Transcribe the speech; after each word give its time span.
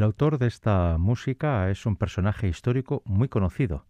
El 0.00 0.04
autor 0.04 0.38
de 0.38 0.46
esta 0.46 0.96
música 0.96 1.68
es 1.68 1.84
un 1.84 1.94
personaje 1.94 2.48
histórico 2.48 3.02
muy 3.04 3.28
conocido. 3.28 3.84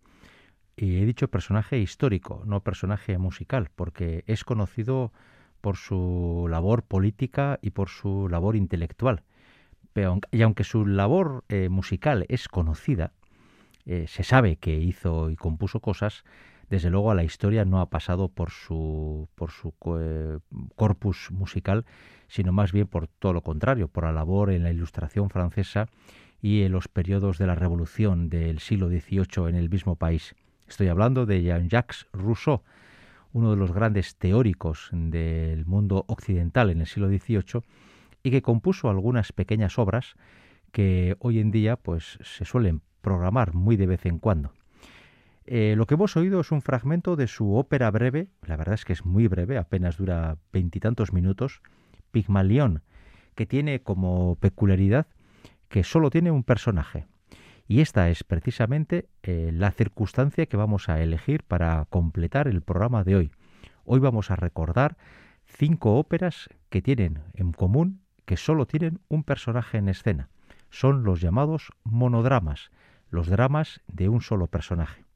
Y 0.74 0.96
he 0.96 1.04
dicho 1.04 1.28
personaje 1.28 1.78
histórico, 1.78 2.42
no 2.46 2.64
personaje 2.64 3.16
musical, 3.16 3.70
porque 3.76 4.24
es 4.26 4.42
conocido 4.42 5.12
por 5.60 5.76
su 5.76 6.48
labor 6.50 6.82
política 6.82 7.60
y 7.62 7.70
por 7.70 7.90
su 7.90 8.28
labor 8.28 8.56
intelectual. 8.56 9.22
y 10.32 10.42
aunque 10.42 10.64
su 10.64 10.84
labor 10.84 11.44
eh, 11.48 11.68
musical 11.68 12.26
es 12.28 12.48
conocida, 12.48 13.12
eh, 13.86 14.06
se 14.08 14.24
sabe 14.24 14.56
que 14.56 14.80
hizo 14.80 15.30
y 15.30 15.36
compuso 15.36 15.78
cosas, 15.78 16.24
desde 16.70 16.88
luego 16.88 17.10
a 17.10 17.14
la 17.14 17.24
historia 17.24 17.64
no 17.64 17.80
ha 17.80 17.90
pasado 17.90 18.28
por 18.28 18.50
su, 18.50 19.28
corpus 20.76 21.30
musical 21.32 21.84
sino 22.28 22.52
más 22.52 22.70
bien 22.70 22.86
por 22.86 23.08
todo 23.08 23.32
lo 23.32 23.42
contrario, 23.42 23.88
por 23.88 24.04
la 24.04 24.12
labor 24.12 24.50
en 24.50 24.62
la 24.62 24.70
Ilustración 24.70 25.30
francesa 25.30 25.88
y 26.40 26.62
en 26.62 26.70
los 26.70 26.86
periodos 26.86 27.38
de 27.38 27.46
la 27.48 27.56
Revolución 27.56 28.28
del 28.30 28.60
siglo 28.60 28.88
XVIII 28.88 29.48
en 29.48 29.56
el 29.56 29.68
mismo 29.68 29.96
país. 29.96 30.36
Estoy 30.68 30.86
hablando 30.86 31.26
de 31.26 31.42
Jean-Jacques 31.42 32.06
Rousseau, 32.12 32.62
uno 33.32 33.50
de 33.50 33.56
los 33.56 33.72
grandes 33.72 34.14
teóricos 34.16 34.90
del 34.92 35.66
mundo 35.66 36.04
occidental 36.06 36.70
en 36.70 36.80
el 36.80 36.86
siglo 36.86 37.08
XVIII 37.08 37.62
y 38.22 38.30
que 38.30 38.42
compuso 38.42 38.88
algunas 38.88 39.32
pequeñas 39.32 39.76
obras 39.76 40.14
que 40.70 41.16
hoy 41.18 41.40
en 41.40 41.50
día 41.50 41.74
pues 41.74 42.18
se 42.22 42.44
suelen 42.44 42.80
programar 43.00 43.54
muy 43.54 43.76
de 43.76 43.88
vez 43.88 44.06
en 44.06 44.20
cuando. 44.20 44.52
Eh, 45.52 45.74
lo 45.76 45.88
que 45.88 45.94
hemos 45.94 46.16
oído 46.16 46.38
es 46.38 46.52
un 46.52 46.62
fragmento 46.62 47.16
de 47.16 47.26
su 47.26 47.56
ópera 47.56 47.90
breve, 47.90 48.28
la 48.46 48.56
verdad 48.56 48.74
es 48.74 48.84
que 48.84 48.92
es 48.92 49.04
muy 49.04 49.26
breve, 49.26 49.58
apenas 49.58 49.96
dura 49.96 50.36
veintitantos 50.52 51.12
minutos, 51.12 51.60
Pigmalión, 52.12 52.84
que 53.34 53.46
tiene 53.46 53.82
como 53.82 54.36
peculiaridad 54.36 55.08
que 55.68 55.82
solo 55.82 56.08
tiene 56.08 56.30
un 56.30 56.44
personaje. 56.44 57.08
Y 57.66 57.80
esta 57.80 58.10
es 58.10 58.22
precisamente 58.22 59.08
eh, 59.24 59.50
la 59.52 59.72
circunstancia 59.72 60.46
que 60.46 60.56
vamos 60.56 60.88
a 60.88 61.02
elegir 61.02 61.42
para 61.42 61.84
completar 61.90 62.46
el 62.46 62.62
programa 62.62 63.02
de 63.02 63.16
hoy. 63.16 63.32
Hoy 63.84 63.98
vamos 63.98 64.30
a 64.30 64.36
recordar 64.36 64.98
cinco 65.46 65.96
óperas 65.96 66.48
que 66.68 66.80
tienen 66.80 67.24
en 67.34 67.50
común 67.50 68.02
que 68.24 68.36
solo 68.36 68.66
tienen 68.66 69.00
un 69.08 69.24
personaje 69.24 69.78
en 69.78 69.88
escena. 69.88 70.28
Son 70.70 71.02
los 71.02 71.20
llamados 71.20 71.72
monodramas, 71.82 72.70
los 73.08 73.26
dramas 73.26 73.80
de 73.88 74.08
un 74.08 74.20
solo 74.20 74.46
personaje. 74.46 75.09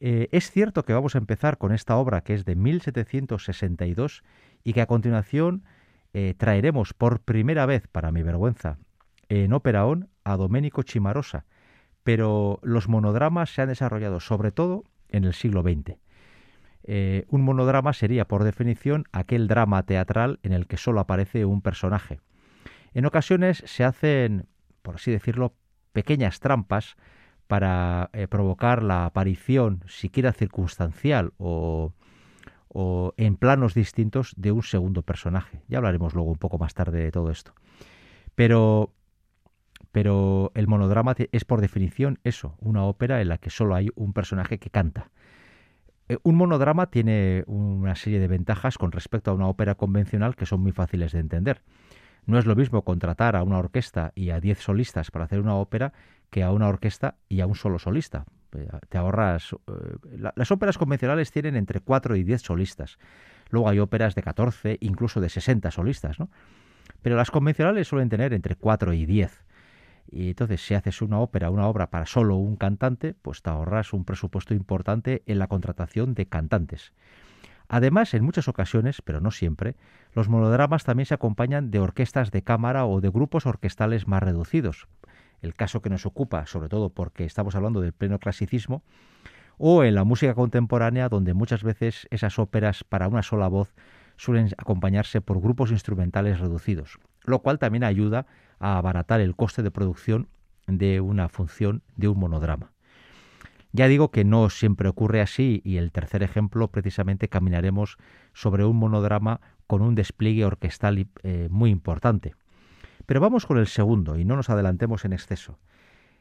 Eh, 0.00 0.28
es 0.32 0.50
cierto 0.50 0.84
que 0.84 0.92
vamos 0.92 1.14
a 1.14 1.18
empezar 1.18 1.58
con 1.58 1.72
esta 1.72 1.96
obra 1.96 2.22
que 2.22 2.34
es 2.34 2.44
de 2.44 2.54
1762 2.54 4.22
y 4.62 4.72
que 4.72 4.80
a 4.80 4.86
continuación 4.86 5.64
eh, 6.12 6.34
traeremos 6.36 6.94
por 6.94 7.20
primera 7.20 7.66
vez, 7.66 7.86
para 7.88 8.12
mi 8.12 8.22
vergüenza, 8.22 8.78
en 9.28 9.52
Operaón 9.52 10.08
a 10.24 10.36
Domenico 10.36 10.82
Chimarosa, 10.82 11.44
pero 12.02 12.60
los 12.62 12.88
monodramas 12.88 13.50
se 13.50 13.62
han 13.62 13.68
desarrollado 13.68 14.20
sobre 14.20 14.52
todo 14.52 14.84
en 15.08 15.24
el 15.24 15.34
siglo 15.34 15.62
XX. 15.62 15.98
Eh, 16.84 17.26
un 17.28 17.42
monodrama 17.42 17.92
sería, 17.92 18.26
por 18.26 18.44
definición, 18.44 19.04
aquel 19.12 19.48
drama 19.48 19.82
teatral 19.82 20.38
en 20.42 20.52
el 20.52 20.66
que 20.66 20.78
solo 20.78 21.00
aparece 21.00 21.44
un 21.44 21.60
personaje. 21.60 22.20
En 22.94 23.04
ocasiones 23.04 23.62
se 23.66 23.84
hacen, 23.84 24.46
por 24.80 24.94
así 24.94 25.10
decirlo, 25.10 25.54
pequeñas 25.92 26.40
trampas 26.40 26.96
para 27.48 28.10
eh, 28.12 28.28
provocar 28.28 28.82
la 28.82 29.06
aparición, 29.06 29.82
siquiera 29.88 30.32
circunstancial 30.32 31.32
o, 31.38 31.92
o 32.68 33.14
en 33.16 33.36
planos 33.36 33.74
distintos 33.74 34.34
de 34.36 34.52
un 34.52 34.62
segundo 34.62 35.02
personaje. 35.02 35.62
Ya 35.66 35.78
hablaremos 35.78 36.14
luego 36.14 36.30
un 36.30 36.38
poco 36.38 36.58
más 36.58 36.74
tarde 36.74 37.02
de 37.02 37.10
todo 37.10 37.30
esto. 37.30 37.54
Pero, 38.34 38.92
pero 39.90 40.52
el 40.54 40.68
monodrama 40.68 41.16
es 41.32 41.44
por 41.44 41.60
definición 41.60 42.20
eso, 42.22 42.54
una 42.60 42.84
ópera 42.84 43.20
en 43.20 43.28
la 43.28 43.38
que 43.38 43.50
solo 43.50 43.74
hay 43.74 43.88
un 43.96 44.12
personaje 44.12 44.58
que 44.58 44.70
canta. 44.70 45.10
Eh, 46.08 46.18
un 46.22 46.36
monodrama 46.36 46.90
tiene 46.90 47.44
una 47.46 47.96
serie 47.96 48.20
de 48.20 48.28
ventajas 48.28 48.76
con 48.76 48.92
respecto 48.92 49.30
a 49.30 49.34
una 49.34 49.48
ópera 49.48 49.74
convencional 49.74 50.36
que 50.36 50.46
son 50.46 50.60
muy 50.60 50.72
fáciles 50.72 51.12
de 51.12 51.20
entender. 51.20 51.62
No 52.26 52.38
es 52.38 52.44
lo 52.44 52.54
mismo 52.54 52.82
contratar 52.82 53.36
a 53.36 53.42
una 53.42 53.58
orquesta 53.58 54.12
y 54.14 54.30
a 54.30 54.38
diez 54.38 54.58
solistas 54.58 55.10
para 55.10 55.24
hacer 55.24 55.40
una 55.40 55.54
ópera 55.54 55.94
que 56.30 56.42
a 56.42 56.52
una 56.52 56.68
orquesta 56.68 57.16
y 57.28 57.40
a 57.40 57.46
un 57.46 57.54
solo 57.54 57.78
solista. 57.78 58.24
Eh, 58.56 58.68
te 58.88 58.98
ahorras. 58.98 59.52
Eh, 59.52 60.30
las 60.34 60.50
óperas 60.50 60.78
convencionales 60.78 61.30
tienen 61.30 61.56
entre 61.56 61.80
4 61.80 62.16
y 62.16 62.24
10 62.24 62.42
solistas. 62.42 62.98
Luego 63.50 63.68
hay 63.68 63.78
óperas 63.78 64.14
de 64.14 64.22
14, 64.22 64.78
incluso 64.80 65.20
de 65.20 65.28
60 65.28 65.70
solistas, 65.70 66.18
¿no? 66.18 66.28
Pero 67.02 67.16
las 67.16 67.30
convencionales 67.30 67.88
suelen 67.88 68.08
tener 68.08 68.32
entre 68.32 68.56
4 68.56 68.92
y 68.92 69.06
10. 69.06 69.44
Y 70.10 70.28
entonces, 70.28 70.64
si 70.64 70.74
haces 70.74 71.02
una 71.02 71.20
ópera, 71.20 71.50
una 71.50 71.66
obra 71.66 71.90
para 71.90 72.06
solo 72.06 72.36
un 72.36 72.56
cantante, 72.56 73.14
pues 73.14 73.42
te 73.42 73.50
ahorras 73.50 73.92
un 73.92 74.04
presupuesto 74.04 74.54
importante 74.54 75.22
en 75.26 75.38
la 75.38 75.48
contratación 75.48 76.14
de 76.14 76.26
cantantes. 76.26 76.92
Además, 77.68 78.14
en 78.14 78.24
muchas 78.24 78.48
ocasiones, 78.48 79.02
pero 79.02 79.20
no 79.20 79.30
siempre, 79.30 79.76
los 80.14 80.30
monodramas 80.30 80.84
también 80.84 81.04
se 81.04 81.14
acompañan 81.14 81.70
de 81.70 81.80
orquestas 81.80 82.30
de 82.30 82.42
cámara 82.42 82.86
o 82.86 83.02
de 83.02 83.10
grupos 83.10 83.44
orquestales 83.44 84.08
más 84.08 84.22
reducidos. 84.22 84.88
El 85.42 85.54
caso 85.54 85.82
que 85.82 85.90
nos 85.90 86.06
ocupa, 86.06 86.46
sobre 86.46 86.68
todo 86.68 86.90
porque 86.90 87.24
estamos 87.24 87.54
hablando 87.54 87.80
del 87.80 87.92
pleno 87.92 88.18
clasicismo, 88.18 88.82
o 89.58 89.82
en 89.84 89.94
la 89.94 90.04
música 90.04 90.34
contemporánea, 90.34 91.08
donde 91.08 91.34
muchas 91.34 91.62
veces 91.62 92.06
esas 92.10 92.38
óperas 92.38 92.84
para 92.84 93.08
una 93.08 93.22
sola 93.22 93.48
voz 93.48 93.74
suelen 94.16 94.50
acompañarse 94.56 95.20
por 95.20 95.40
grupos 95.40 95.70
instrumentales 95.70 96.40
reducidos, 96.40 96.98
lo 97.24 97.40
cual 97.40 97.58
también 97.58 97.84
ayuda 97.84 98.26
a 98.58 98.78
abaratar 98.78 99.20
el 99.20 99.36
coste 99.36 99.62
de 99.62 99.70
producción 99.70 100.28
de 100.66 101.00
una 101.00 101.28
función 101.28 101.82
de 101.96 102.08
un 102.08 102.18
monodrama. 102.18 102.72
Ya 103.72 103.86
digo 103.86 104.10
que 104.10 104.24
no 104.24 104.48
siempre 104.50 104.88
ocurre 104.88 105.20
así 105.20 105.60
y 105.64 105.76
el 105.76 105.92
tercer 105.92 106.22
ejemplo 106.22 106.68
precisamente 106.68 107.28
caminaremos 107.28 107.98
sobre 108.32 108.64
un 108.64 108.76
monodrama 108.76 109.40
con 109.66 109.82
un 109.82 109.94
despliegue 109.94 110.44
orquestal 110.44 111.06
eh, 111.22 111.48
muy 111.50 111.70
importante. 111.70 112.34
Pero 113.08 113.20
vamos 113.20 113.46
con 113.46 113.56
el 113.56 113.68
segundo 113.68 114.18
y 114.18 114.26
no 114.26 114.36
nos 114.36 114.50
adelantemos 114.50 115.06
en 115.06 115.14
exceso. 115.14 115.58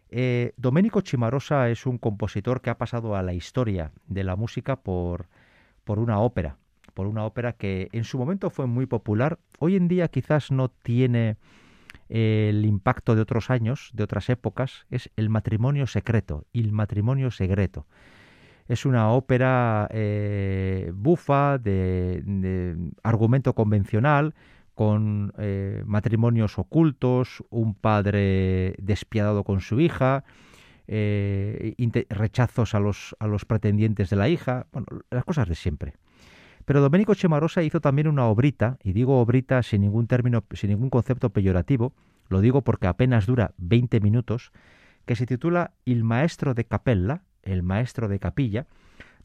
Eh, 0.09 0.53
Domenico 0.55 1.01
Cimarosa 1.01 1.69
es 1.69 1.85
un 1.85 1.97
compositor 1.97 2.61
que 2.61 2.69
ha 2.69 2.77
pasado 2.77 3.17
a 3.17 3.23
la 3.23 3.33
historia 3.33 3.91
de 4.07 4.23
la 4.23 4.37
música 4.37 4.77
por, 4.77 5.27
por 5.83 5.99
una 5.99 6.19
ópera, 6.19 6.55
por 6.93 7.07
una 7.07 7.25
ópera 7.25 7.51
que 7.51 7.89
en 7.91 8.05
su 8.05 8.17
momento 8.17 8.49
fue 8.49 8.67
muy 8.67 8.85
popular. 8.85 9.37
Hoy 9.59 9.75
en 9.75 9.89
día 9.89 10.07
quizás 10.07 10.49
no 10.49 10.69
tiene 10.69 11.35
eh, 12.07 12.47
el 12.51 12.63
impacto 12.63 13.15
de 13.15 13.21
otros 13.21 13.49
años, 13.49 13.89
de 13.91 14.03
otras 14.03 14.29
épocas, 14.29 14.85
es 14.89 15.11
El 15.17 15.27
matrimonio 15.27 15.87
secreto, 15.87 16.45
El 16.53 16.71
matrimonio 16.71 17.31
secreto. 17.31 17.85
Es 18.69 18.85
una 18.85 19.11
ópera 19.11 19.89
eh, 19.91 20.93
bufa, 20.95 21.57
de, 21.57 22.77
argumento 23.03 23.53
convencional, 23.55 24.35
con 24.77 25.33
eh, 25.39 25.81
matrimonios 25.87 26.59
ocultos, 26.59 27.43
un 27.49 27.73
padre 27.73 28.75
despiadado 28.77 29.43
con 29.43 29.59
su 29.59 29.79
hija, 29.79 30.23
rechazos 30.87 32.75
a 32.75 32.79
los, 32.79 33.15
a 33.17 33.25
los 33.25 33.43
pretendientes 33.43 34.11
de 34.11 34.17
la 34.17 34.29
hija, 34.29 34.67
bueno, 34.71 34.85
las 35.09 35.25
cosas 35.25 35.49
de 35.49 35.55
siempre. 35.55 35.95
Pero 36.63 36.79
Domenico 36.79 37.15
Chemarosa 37.15 37.63
hizo 37.63 37.81
también 37.81 38.07
una 38.07 38.27
obrita, 38.27 38.77
y 38.83 38.93
digo 38.93 39.19
obrita 39.19 39.63
sin 39.63 39.81
ningún 39.81 40.05
término, 40.05 40.43
sin 40.51 40.69
ningún 40.69 40.91
concepto 40.91 41.31
peyorativo, 41.31 41.93
lo 42.29 42.39
digo 42.39 42.61
porque 42.61 42.85
apenas 42.85 43.25
dura 43.25 43.55
20 43.57 43.99
minutos, 43.99 44.51
que 45.07 45.15
se 45.15 45.25
titula 45.25 45.71
Il 45.85 46.03
maestro 46.03 46.53
de 46.53 46.65
capella, 46.65 47.23
el 47.41 47.63
maestro 47.63 48.07
de 48.07 48.19
capilla, 48.19 48.67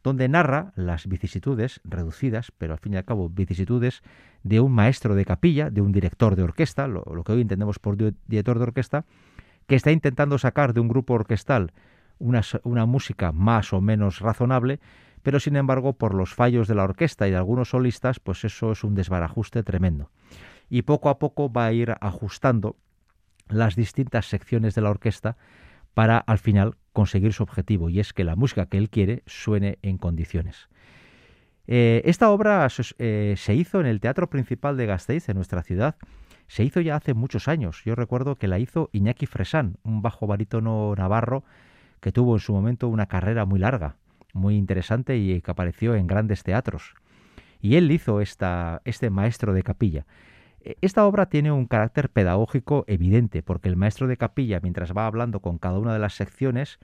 donde 0.02 0.28
narra 0.28 0.72
las 0.76 1.06
vicisitudes 1.06 1.80
reducidas, 1.84 2.52
pero 2.58 2.72
al 2.72 2.78
fin 2.78 2.94
y 2.94 2.96
al 2.96 3.04
cabo 3.04 3.28
vicisitudes 3.28 4.02
de 4.42 4.60
un 4.60 4.72
maestro 4.72 5.14
de 5.14 5.24
capilla, 5.24 5.70
de 5.70 5.80
un 5.80 5.92
director 5.92 6.36
de 6.36 6.42
orquesta, 6.42 6.88
lo, 6.88 7.04
que 7.24 7.32
hoy 7.32 7.42
entendemos 7.42 7.78
por 7.78 7.96
director 7.96 8.58
de 8.58 8.64
orquesta, 8.64 9.04
que 9.66 9.76
está 9.76 9.92
intentando 9.92 10.38
sacar 10.38 10.74
de 10.74 10.80
un 10.80 10.88
grupo 10.88 11.14
orquestal 11.14 11.72
una, 12.18 12.42
una 12.64 12.86
música 12.86 13.32
más 13.32 13.72
o 13.72 13.80
menos 13.80 14.20
razonable 14.20 14.80
pero 15.22 15.40
sin 15.40 15.56
embargo 15.56 15.94
por 15.94 16.14
los 16.14 16.34
fallos 16.34 16.68
de 16.68 16.74
la 16.74 16.84
orquesta 16.84 17.26
y 17.26 17.30
de 17.30 17.36
algunos 17.36 17.70
solistas, 17.70 18.20
pues 18.20 18.44
eso 18.44 18.72
es 18.72 18.84
un 18.84 18.94
desbarajuste 18.94 19.62
tremendo. 19.62 20.10
Y 20.68 20.82
poco 20.82 21.08
a 21.08 21.18
poco 21.18 21.52
va 21.52 21.66
a 21.66 21.72
ir 21.72 21.94
ajustando 22.00 22.76
las 23.48 23.76
distintas 23.76 24.26
secciones 24.26 24.74
de 24.74 24.82
la 24.82 24.90
orquesta 24.90 25.36
para 25.94 26.18
al 26.18 26.38
final 26.38 26.76
conseguir 26.92 27.32
su 27.32 27.42
objetivo, 27.42 27.88
y 27.88 28.00
es 28.00 28.12
que 28.12 28.24
la 28.24 28.36
música 28.36 28.66
que 28.66 28.78
él 28.78 28.90
quiere 28.90 29.22
suene 29.26 29.78
en 29.82 29.98
condiciones. 29.98 30.68
Eh, 31.66 32.02
esta 32.04 32.30
obra 32.30 32.68
eh, 32.98 33.34
se 33.36 33.54
hizo 33.54 33.80
en 33.80 33.86
el 33.86 34.00
Teatro 34.00 34.28
Principal 34.28 34.76
de 34.76 34.86
Gasteiz, 34.86 35.28
en 35.28 35.36
nuestra 35.36 35.62
ciudad. 35.62 35.96
Se 36.48 36.64
hizo 36.64 36.80
ya 36.80 36.96
hace 36.96 37.14
muchos 37.14 37.48
años. 37.48 37.82
Yo 37.84 37.94
recuerdo 37.94 38.36
que 38.36 38.48
la 38.48 38.58
hizo 38.58 38.90
Iñaki 38.92 39.26
Fresán, 39.26 39.76
un 39.84 40.02
bajo 40.02 40.26
barítono 40.26 40.94
navarro 40.96 41.44
que 42.00 42.12
tuvo 42.12 42.34
en 42.34 42.40
su 42.40 42.52
momento 42.52 42.88
una 42.88 43.06
carrera 43.06 43.44
muy 43.44 43.58
larga 43.58 43.96
muy 44.32 44.56
interesante 44.56 45.16
y 45.16 45.40
que 45.40 45.50
apareció 45.50 45.94
en 45.94 46.06
grandes 46.06 46.42
teatros. 46.42 46.94
Y 47.60 47.76
él 47.76 47.90
hizo 47.90 48.20
esta, 48.20 48.82
este 48.84 49.10
maestro 49.10 49.52
de 49.52 49.62
capilla. 49.62 50.06
E, 50.64 50.76
esta 50.80 51.06
obra 51.06 51.26
tiene 51.26 51.52
un 51.52 51.66
carácter 51.66 52.08
pedagógico 52.10 52.84
evidente, 52.86 53.42
porque 53.42 53.68
el 53.68 53.76
maestro 53.76 54.06
de 54.06 54.16
capilla, 54.16 54.60
mientras 54.62 54.92
va 54.92 55.06
hablando 55.06 55.40
con 55.40 55.58
cada 55.58 55.78
una 55.78 55.92
de 55.92 55.98
las 55.98 56.14
secciones, 56.14 56.78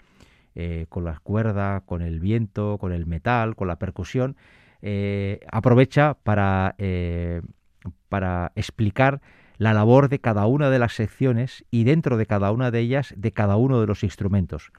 eh, 0.54 0.86
con 0.88 1.04
la 1.04 1.18
cuerda, 1.20 1.82
con 1.82 2.02
el 2.02 2.20
viento, 2.20 2.78
con 2.78 2.92
el 2.92 3.06
metal, 3.06 3.54
con 3.54 3.68
la 3.68 3.78
percusión, 3.78 4.36
eh, 4.82 5.40
aprovecha 5.50 6.14
para, 6.22 6.74
eh, 6.78 7.42
para 8.08 8.52
explicar 8.54 9.20
la 9.56 9.74
labor 9.74 10.08
de 10.08 10.20
cada 10.20 10.46
una 10.46 10.70
de 10.70 10.78
las 10.78 10.92
secciones 10.94 11.64
y 11.70 11.84
dentro 11.84 12.16
de 12.16 12.26
cada 12.26 12.52
una 12.52 12.70
de 12.70 12.80
ellas 12.80 13.12
de 13.16 13.32
cada 13.32 13.56
uno 13.56 13.80
de 13.80 13.86
los 13.86 14.04
instrumentos. 14.04 14.72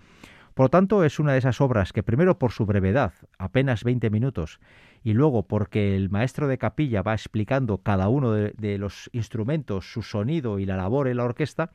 Por 0.59 0.65
lo 0.65 0.69
tanto, 0.71 1.05
es 1.05 1.19
una 1.19 1.31
de 1.31 1.37
esas 1.37 1.61
obras 1.61 1.93
que 1.93 2.03
primero 2.03 2.37
por 2.37 2.51
su 2.51 2.65
brevedad, 2.65 3.13
apenas 3.37 3.85
20 3.85 4.09
minutos, 4.09 4.59
y 5.05 5.13
luego 5.13 5.43
porque 5.43 5.95
el 5.95 6.09
maestro 6.09 6.49
de 6.49 6.57
capilla 6.57 7.01
va 7.01 7.13
explicando 7.13 7.77
cada 7.77 8.09
uno 8.09 8.33
de, 8.33 8.77
los 8.77 9.09
instrumentos, 9.13 9.89
su 9.89 10.01
sonido 10.01 10.59
y 10.59 10.65
la 10.65 10.75
labor 10.75 11.07
en 11.07 11.15
la 11.15 11.23
orquesta, 11.23 11.71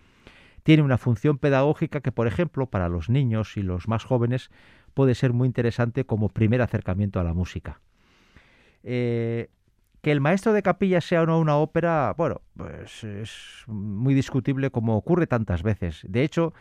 tiene 0.64 0.82
una 0.82 0.98
función 0.98 1.38
pedagógica 1.38 2.02
que, 2.02 2.12
por 2.12 2.26
ejemplo, 2.26 2.66
para 2.66 2.90
los 2.90 3.08
niños 3.08 3.56
y 3.56 3.62
los 3.62 3.88
más 3.88 4.04
jóvenes 4.04 4.50
puede 4.92 5.14
ser 5.14 5.32
muy 5.32 5.46
interesante 5.46 6.04
como 6.04 6.28
primer 6.28 6.60
acercamiento 6.60 7.18
a 7.18 7.24
la 7.24 7.32
música. 7.32 7.80
Eh, 8.82 9.48
que 10.02 10.12
el 10.12 10.20
maestro 10.20 10.52
de 10.52 10.62
capilla 10.62 11.00
sea 11.00 11.22
o 11.22 11.26
no 11.26 11.40
una 11.40 11.56
ópera, 11.56 12.12
bueno, 12.18 12.42
pues 12.54 13.02
es 13.02 13.64
muy 13.66 14.12
discutible 14.12 14.68
como 14.68 14.94
ocurre 14.98 15.26
tantas 15.26 15.62
veces. 15.62 16.04
De 16.06 16.22
hecho, 16.22 16.52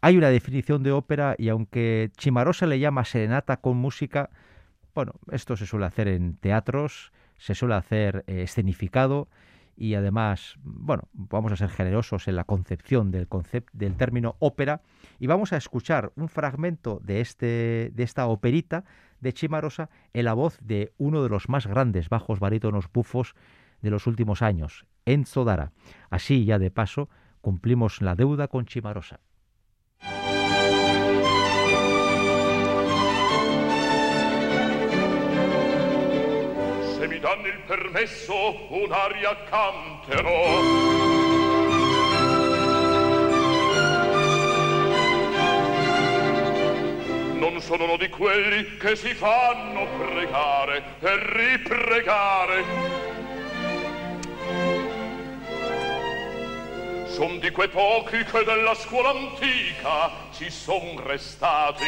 hay 0.00 0.16
una 0.16 0.28
definición 0.28 0.82
de 0.82 0.92
ópera 0.92 1.34
y 1.38 1.48
aunque 1.48 2.10
Chimarosa 2.16 2.66
le 2.66 2.78
llama 2.78 3.04
serenata 3.04 3.58
con 3.58 3.76
música, 3.76 4.30
bueno, 4.94 5.12
esto 5.30 5.56
se 5.56 5.66
suele 5.66 5.86
hacer 5.86 6.08
en 6.08 6.36
teatros, 6.36 7.12
se 7.36 7.54
suele 7.54 7.74
hacer 7.74 8.24
eh, 8.26 8.42
escenificado 8.42 9.28
y 9.76 9.94
además, 9.94 10.56
bueno, 10.62 11.04
vamos 11.12 11.52
a 11.52 11.56
ser 11.56 11.70
generosos 11.70 12.28
en 12.28 12.36
la 12.36 12.44
concepción 12.44 13.10
del, 13.10 13.28
del 13.72 13.96
término 13.96 14.36
ópera 14.38 14.82
y 15.18 15.26
vamos 15.26 15.52
a 15.52 15.56
escuchar 15.56 16.12
un 16.16 16.28
fragmento 16.28 17.00
de, 17.02 17.20
este, 17.20 17.90
de 17.94 18.02
esta 18.02 18.26
operita 18.26 18.84
de 19.20 19.32
Chimarosa 19.32 19.88
en 20.12 20.26
la 20.26 20.34
voz 20.34 20.58
de 20.60 20.92
uno 20.98 21.22
de 21.22 21.28
los 21.28 21.48
más 21.48 21.66
grandes 21.66 22.08
bajos 22.08 22.40
barítonos 22.40 22.90
bufos 22.92 23.34
de 23.80 23.90
los 23.90 24.06
últimos 24.06 24.42
años, 24.42 24.86
Enzo 25.06 25.44
Dara. 25.44 25.72
Así 26.10 26.44
ya 26.44 26.58
de 26.58 26.70
paso 26.70 27.08
cumplimos 27.40 28.02
la 28.02 28.14
deuda 28.14 28.48
con 28.48 28.66
Chimarosa. 28.66 29.20
Danno 37.40 37.46
il 37.46 37.58
permesso 37.66 38.66
un'aria 38.68 39.36
canterò 39.48 40.60
non 47.38 47.60
sono 47.60 47.84
uno 47.84 47.96
di 47.96 48.08
quelli 48.08 48.76
che 48.76 48.96
si 48.96 49.14
fanno 49.14 49.86
pregare 49.96 50.82
e 51.00 51.56
ripregare. 51.56 52.64
Son 57.06 57.38
di 57.38 57.50
quei 57.50 57.68
pochi 57.68 58.22
che 58.24 58.44
della 58.44 58.74
scuola 58.74 59.10
antica 59.10 60.10
ci 60.32 60.50
son 60.50 61.02
restati 61.04 61.84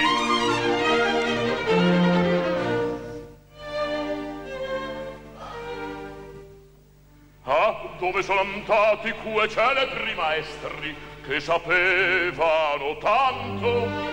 Ah, 7.45 7.97
dove 7.99 8.23
sono 8.23 8.41
andati 8.41 9.11
quei 9.11 9.49
celebri 9.49 10.15
maestri 10.15 10.95
che 11.27 11.41
sapevano 11.41 12.97
tanto? 12.99 14.11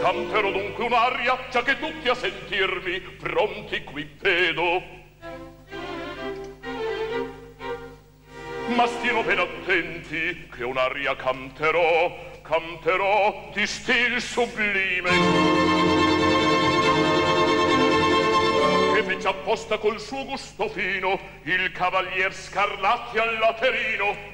Canterò 0.00 0.50
dunque 0.50 0.84
un'aria, 0.84 1.38
già 1.50 1.62
che 1.62 1.78
tutti 1.78 2.08
a 2.08 2.14
sentirmi 2.14 3.00
pronti 3.00 3.84
qui 3.84 4.10
vedo. 4.18 5.00
ma 8.74 8.86
stiano 8.86 9.22
ben 9.22 9.38
attenti 9.38 10.48
che 10.54 10.64
un'aria 10.64 11.14
canterò, 11.16 12.31
canterò 12.42 13.50
di 13.54 13.66
stil 13.66 14.20
sublime. 14.20 15.10
Che 18.94 19.02
fece 19.02 19.28
apposta 19.28 19.78
col 19.78 20.00
suo 20.00 20.24
gusto 20.24 20.68
fino 20.68 21.18
il 21.44 21.72
cavalier 21.72 22.34
Scarlatti 22.34 23.18
al 23.18 23.38
laterino. 23.38 24.30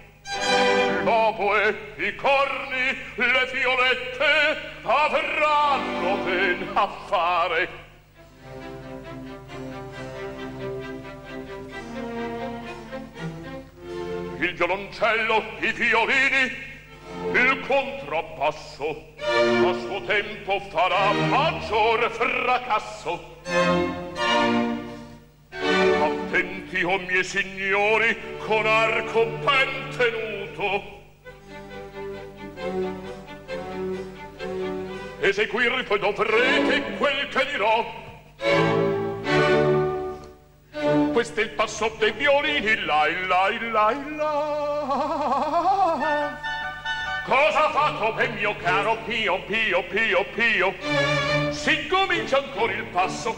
Dopo 1.05 1.57
e 1.57 1.95
i 1.97 2.15
corni, 2.15 2.99
le 3.15 3.51
violette 3.53 4.59
avranno 4.83 6.17
ben 6.25 6.71
a 6.75 6.89
fare 7.07 7.87
il 14.41 14.55
violoncello, 14.55 15.43
i 15.61 15.73
violini, 15.73 16.78
il 17.33 17.61
contrappasso, 17.67 19.15
a 19.19 19.73
suo 19.81 20.03
tempo 20.05 20.61
farà 20.71 21.13
maggiore 21.13 22.09
fracasso. 22.11 23.37
Attenti, 25.51 26.83
o 26.83 26.93
oh 26.93 26.99
miei 26.99 27.25
signori, 27.25 28.17
con 28.47 28.67
arco 28.67 29.25
ben 29.45 29.89
tenuto. 29.97 30.97
Eseguir 35.21 35.85
poi 35.85 35.99
dovrete 35.99 36.83
quel 36.97 37.29
che 37.29 37.47
dirò. 37.51 37.85
Questo 41.13 41.41
è 41.41 41.43
il 41.43 41.51
passo 41.51 41.93
dei 41.99 42.13
violini, 42.13 42.85
la 42.85 43.09
la 43.27 43.51
la 43.71 43.93
la. 44.17 45.59
Cosa 47.29 47.67
ha 47.67 47.71
fatto 47.71 48.15
ben 48.15 48.33
mio 48.37 48.57
caro 48.57 48.97
Pio, 49.05 49.39
Pio, 49.45 49.83
Pio, 49.85 50.25
Pio? 50.35 50.75
Si 51.51 51.87
comincia 51.87 52.39
ancora 52.39 52.73
il 52.73 52.85
passo. 52.85 53.37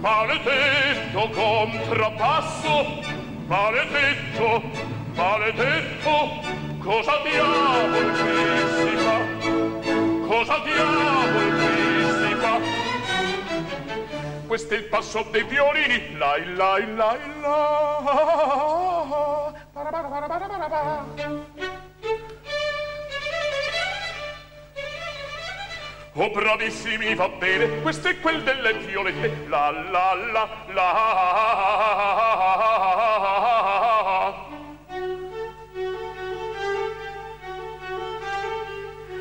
Maledetto 0.00 1.30
contrappasso, 1.30 3.00
maledetto, 3.46 4.60
maledetto, 5.14 6.40
cosa 6.82 7.20
diavolo 7.22 8.14
si 8.74 8.96
fa? 8.96 9.18
Cosa 10.26 10.58
diavolo 10.64 11.60
si 12.18 12.34
fa? 12.34 12.86
questo 14.46 14.74
è 14.74 14.76
il 14.78 14.84
passo 14.84 15.26
dei 15.30 15.42
violini 15.44 16.16
la 16.16 16.36
la 16.54 16.78
la 16.94 17.16
la 17.42 18.76
Oh 26.18 26.30
bravissimi 26.30 27.14
va 27.14 27.28
bene 27.28 27.82
questo 27.82 28.08
è 28.08 28.18
quel 28.20 28.42
delle 28.42 28.72
violette 28.72 29.44
la 29.48 29.70
la 29.70 30.14
la 30.14 30.48
la 30.72 30.92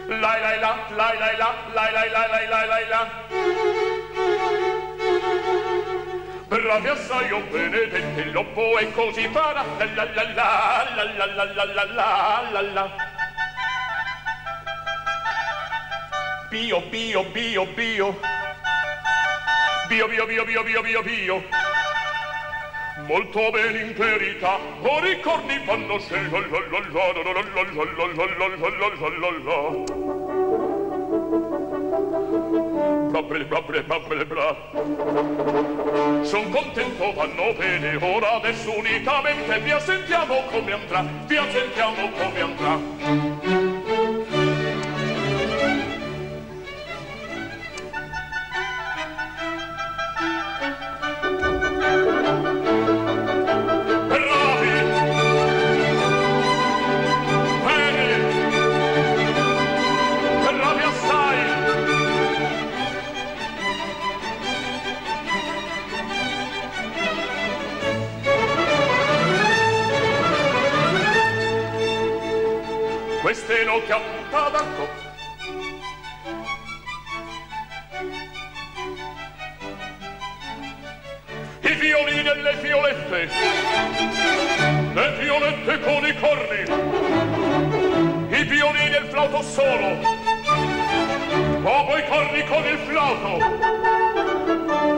la 0.07 0.37
la 0.37 0.39
la 0.39 0.55
la 0.55 0.73
la 0.95 1.13
la 1.13 1.33
la 1.33 1.85
la 1.85 2.05
la 2.13 2.45
la 2.47 2.65
la 2.65 2.79
la 2.89 3.01
bravi 6.47 6.87
assai 6.87 7.31
o 7.31 7.41
benedette 7.51 8.23
lobo 8.31 8.77
e 8.77 8.91
così 8.93 9.27
farà 9.27 9.65
la 9.77 9.85
la 9.85 10.03
la 10.05 10.23
la 10.23 10.93
la 10.95 11.03
la 11.03 11.25
la 11.25 11.63
la 11.65 11.83
la 11.83 12.51
la 12.51 12.61
la 12.61 13.04
Bio 16.55 16.79
bio 16.89 17.21
bio 17.33 17.65
bio 17.65 18.15
Bio 19.89 20.07
bio 20.07 20.25
bio 20.25 20.45
bio 20.45 20.63
bio 20.63 20.81
bio 20.81 21.01
bio 21.03 21.43
Molto 23.07 23.51
bene 23.51 23.79
in 23.81 23.93
verità 23.93 24.57
O 24.81 25.01
ricordi 25.01 25.59
fanno 25.65 25.99
se 25.99 26.15
la 26.15 26.39
la 26.39 26.59
la 26.69 26.79
la 26.79 27.33
la 27.33 27.59
la 27.59 28.15
contento, 36.49 37.13
vanno 37.13 37.53
bene, 37.57 37.95
ora 37.95 38.33
adesso 38.33 38.77
unitamente 38.77 39.59
vi 39.59 39.73
sentiamo 39.79 40.35
come 40.51 40.71
andrà, 40.73 41.05
vi 41.25 41.37
sentiamo 41.51 42.09
come 42.11 42.41
andrà. 42.41 43.64
solo. 89.55 89.87
O 91.63 91.85
poi 91.85 92.03
corri 92.07 92.43
con 92.45 92.65
il 92.65 92.77
flauto. 92.85 93.31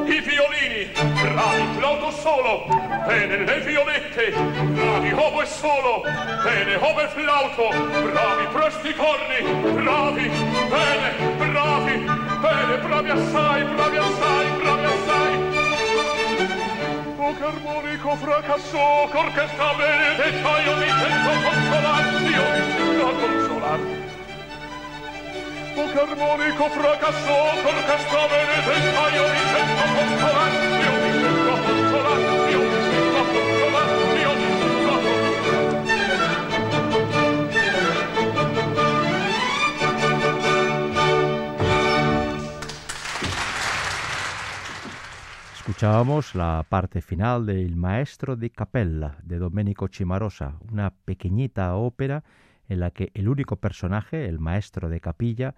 I 0.05 0.19
violini 0.19 0.89
bravi 1.21 1.63
flauto 1.77 2.11
solo. 2.11 2.65
Bene 3.05 3.37
le 3.45 3.59
violette 3.61 4.31
bravi 4.31 5.11
oboe 5.13 5.45
solo. 5.45 6.01
Bene 6.43 6.75
oboe 6.75 7.07
flauto 7.09 7.69
bravi 7.69 8.45
presticorni 8.51 9.39
bravi 9.73 10.27
bene 10.73 11.09
bravi 11.37 12.05
bene 12.41 12.77
bravi 12.79 13.09
assai 13.09 13.63
bravi 13.63 13.97
assai 13.97 14.47
bravi 14.59 14.85
assai. 14.85 15.35
Poco 17.15 17.45
armonico 17.45 18.15
fracasso 18.15 18.79
orchestra 18.79 19.73
benedetta 19.77 20.59
io 20.65 20.75
mi 20.77 20.89
sento 20.89 21.29
consolar 21.45 22.03
io 22.21 22.43
mi 22.53 22.71
sento 22.71 23.05
consolar 23.19 24.06
sento 25.97 26.15
Escuchábamos 45.55 46.35
la 46.35 46.65
parte 46.69 47.01
final 47.01 47.45
de 47.45 47.61
El 47.61 47.75
Maestro 47.75 48.35
di 48.35 48.49
Capella 48.49 49.17
de 49.23 49.39
Domenico 49.39 49.87
Cimarosa, 49.87 50.57
una 50.71 50.91
pequeñita 50.91 51.75
ópera 51.75 52.23
en 52.69 52.81
la 52.81 52.91
que 52.91 53.11
el 53.13 53.29
único 53.29 53.55
personaje, 53.55 54.25
el 54.25 54.39
maestro 54.39 54.89
de 54.89 54.99
capilla, 54.99 55.55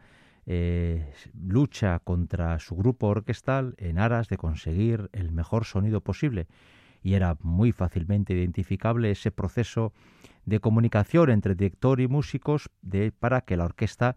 eh, 0.51 1.13
lucha 1.39 1.99
contra 1.99 2.57
su 2.57 2.75
grupo 2.75 3.05
orquestal 3.05 3.75
en 3.77 3.99
aras 3.99 4.29
de 4.29 4.37
conseguir 4.37 5.07
el 5.13 5.31
mejor 5.31 5.63
sonido 5.63 6.01
posible. 6.01 6.47
Y 7.03 7.13
era 7.13 7.37
muy 7.43 7.71
fácilmente 7.71 8.33
identificable 8.33 9.11
ese 9.11 9.29
proceso 9.29 9.93
de 10.45 10.59
comunicación 10.59 11.29
entre 11.29 11.53
director 11.53 12.01
y 12.01 12.07
músicos 12.07 12.71
de, 12.81 13.11
para 13.11 13.41
que 13.41 13.57
la 13.57 13.65
orquesta 13.65 14.15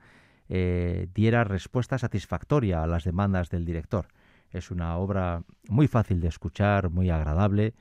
eh, 0.49 1.07
diera 1.15 1.45
respuesta 1.45 1.99
satisfactoria 1.99 2.83
a 2.83 2.87
las 2.87 3.05
demandas 3.05 3.51
del 3.51 3.67
director. 3.67 4.09
Es 4.51 4.71
una 4.71 4.97
obra 4.97 5.43
muy 5.69 5.87
fácil 5.87 6.23
de 6.23 6.29
escuchar, 6.29 6.89
muy 6.89 7.11
agradable, 7.11 7.75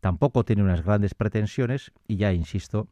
tampoco 0.00 0.44
tiene 0.44 0.62
unas 0.62 0.84
grandes 0.84 1.14
pretensiones 1.14 1.90
y 2.06 2.16
ya 2.16 2.34
insisto, 2.34 2.86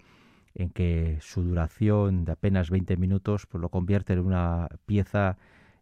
en 0.54 0.71
que 0.71 1.18
su 1.21 1.42
duración 1.42 2.25
de 2.25 2.32
apenas 2.32 2.71
20 2.71 2.97
minutos 2.97 3.47
pues 3.47 3.61
lo 3.61 3.68
convierte 3.68 4.12
en 4.12 4.21
una 4.21 4.68
pieza 4.87 5.38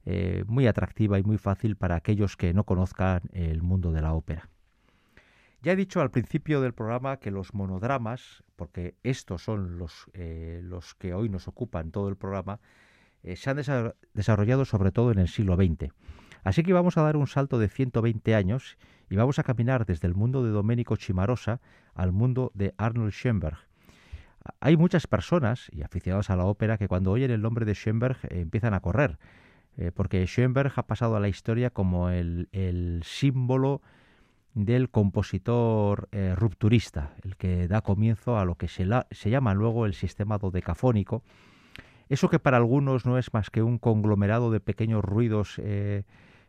eh, 0.06 0.44
muy 0.46 0.66
atractiva 0.66 1.18
y 1.18 1.22
muy 1.22 1.38
fácil 1.38 1.76
para 1.76 1.96
aquellos 1.96 2.36
que 2.36 2.54
no 2.54 2.64
conozcan 2.64 3.22
el 3.32 3.62
mundo 3.62 3.92
de 3.92 4.02
la 4.02 4.14
ópera. 4.14 4.48
Ya 5.62 5.72
he 5.72 5.76
dicho 5.76 6.00
al 6.00 6.10
principio 6.10 6.62
del 6.62 6.72
programa 6.72 7.18
que 7.18 7.30
los 7.30 7.52
monodramas, 7.52 8.42
porque 8.56 8.94
estos 9.02 9.42
son 9.42 9.76
los, 9.76 10.06
eh, 10.14 10.60
los 10.62 10.94
que 10.94 11.12
hoy 11.12 11.28
nos 11.28 11.48
ocupan 11.48 11.90
todo 11.90 12.08
el 12.08 12.16
programa, 12.16 12.60
eh, 13.22 13.36
se 13.36 13.50
han 13.50 13.60
desarrollado 14.14 14.64
sobre 14.64 14.90
todo 14.90 15.12
en 15.12 15.18
el 15.18 15.28
siglo 15.28 15.56
XX. 15.56 15.92
Así 16.44 16.62
que 16.62 16.72
vamos 16.72 16.96
a 16.96 17.02
dar 17.02 17.18
un 17.18 17.26
salto 17.26 17.58
de 17.58 17.68
120 17.68 18.34
años 18.34 18.78
y 19.10 19.16
vamos 19.16 19.38
a 19.38 19.42
caminar 19.42 19.84
desde 19.84 20.08
el 20.08 20.14
mundo 20.14 20.42
de 20.42 20.50
Domenico 20.50 20.96
Cimarosa 20.96 21.60
al 21.94 22.12
mundo 22.12 22.50
de 22.54 22.74
Arnold 22.78 23.12
Schoenberg. 23.12 23.69
Hay 24.60 24.76
muchas 24.76 25.06
personas 25.06 25.68
y 25.72 25.82
aficionados 25.82 26.30
a 26.30 26.36
la 26.36 26.44
ópera 26.46 26.78
que 26.78 26.88
cuando 26.88 27.10
oyen 27.10 27.30
el 27.30 27.42
nombre 27.42 27.64
de 27.64 27.74
Schoenberg 27.74 28.18
eh, 28.24 28.40
empiezan 28.40 28.74
a 28.74 28.80
correr, 28.80 29.18
porque 29.94 30.26
Schoenberg 30.26 30.72
ha 30.76 30.86
pasado 30.86 31.16
a 31.16 31.20
la 31.20 31.28
historia 31.28 31.70
como 31.70 32.10
el, 32.10 32.48
el 32.52 33.00
símbolo 33.02 33.80
del 34.54 34.90
compositor 34.90 36.08
eh, 36.12 36.34
rupturista, 36.36 37.14
el 37.22 37.36
que 37.36 37.68
da 37.68 37.82
comienzo 37.82 38.38
a 38.38 38.44
lo 38.44 38.56
que 38.56 38.68
se, 38.68 38.86
se, 39.10 39.30
llama 39.30 39.54
luego 39.54 39.86
el 39.86 39.94
sistema 39.94 40.38
dodecafónico. 40.38 41.22
Eso 42.08 42.28
que 42.28 42.40
para 42.40 42.56
algunos 42.56 43.06
no 43.06 43.18
es 43.18 43.32
más 43.32 43.50
que 43.50 43.62
un 43.62 43.78
conglomerado 43.78 44.50
de 44.50 44.60
pequeños 44.60 45.04
ruidos 45.04 45.54
eh, 45.58 46.02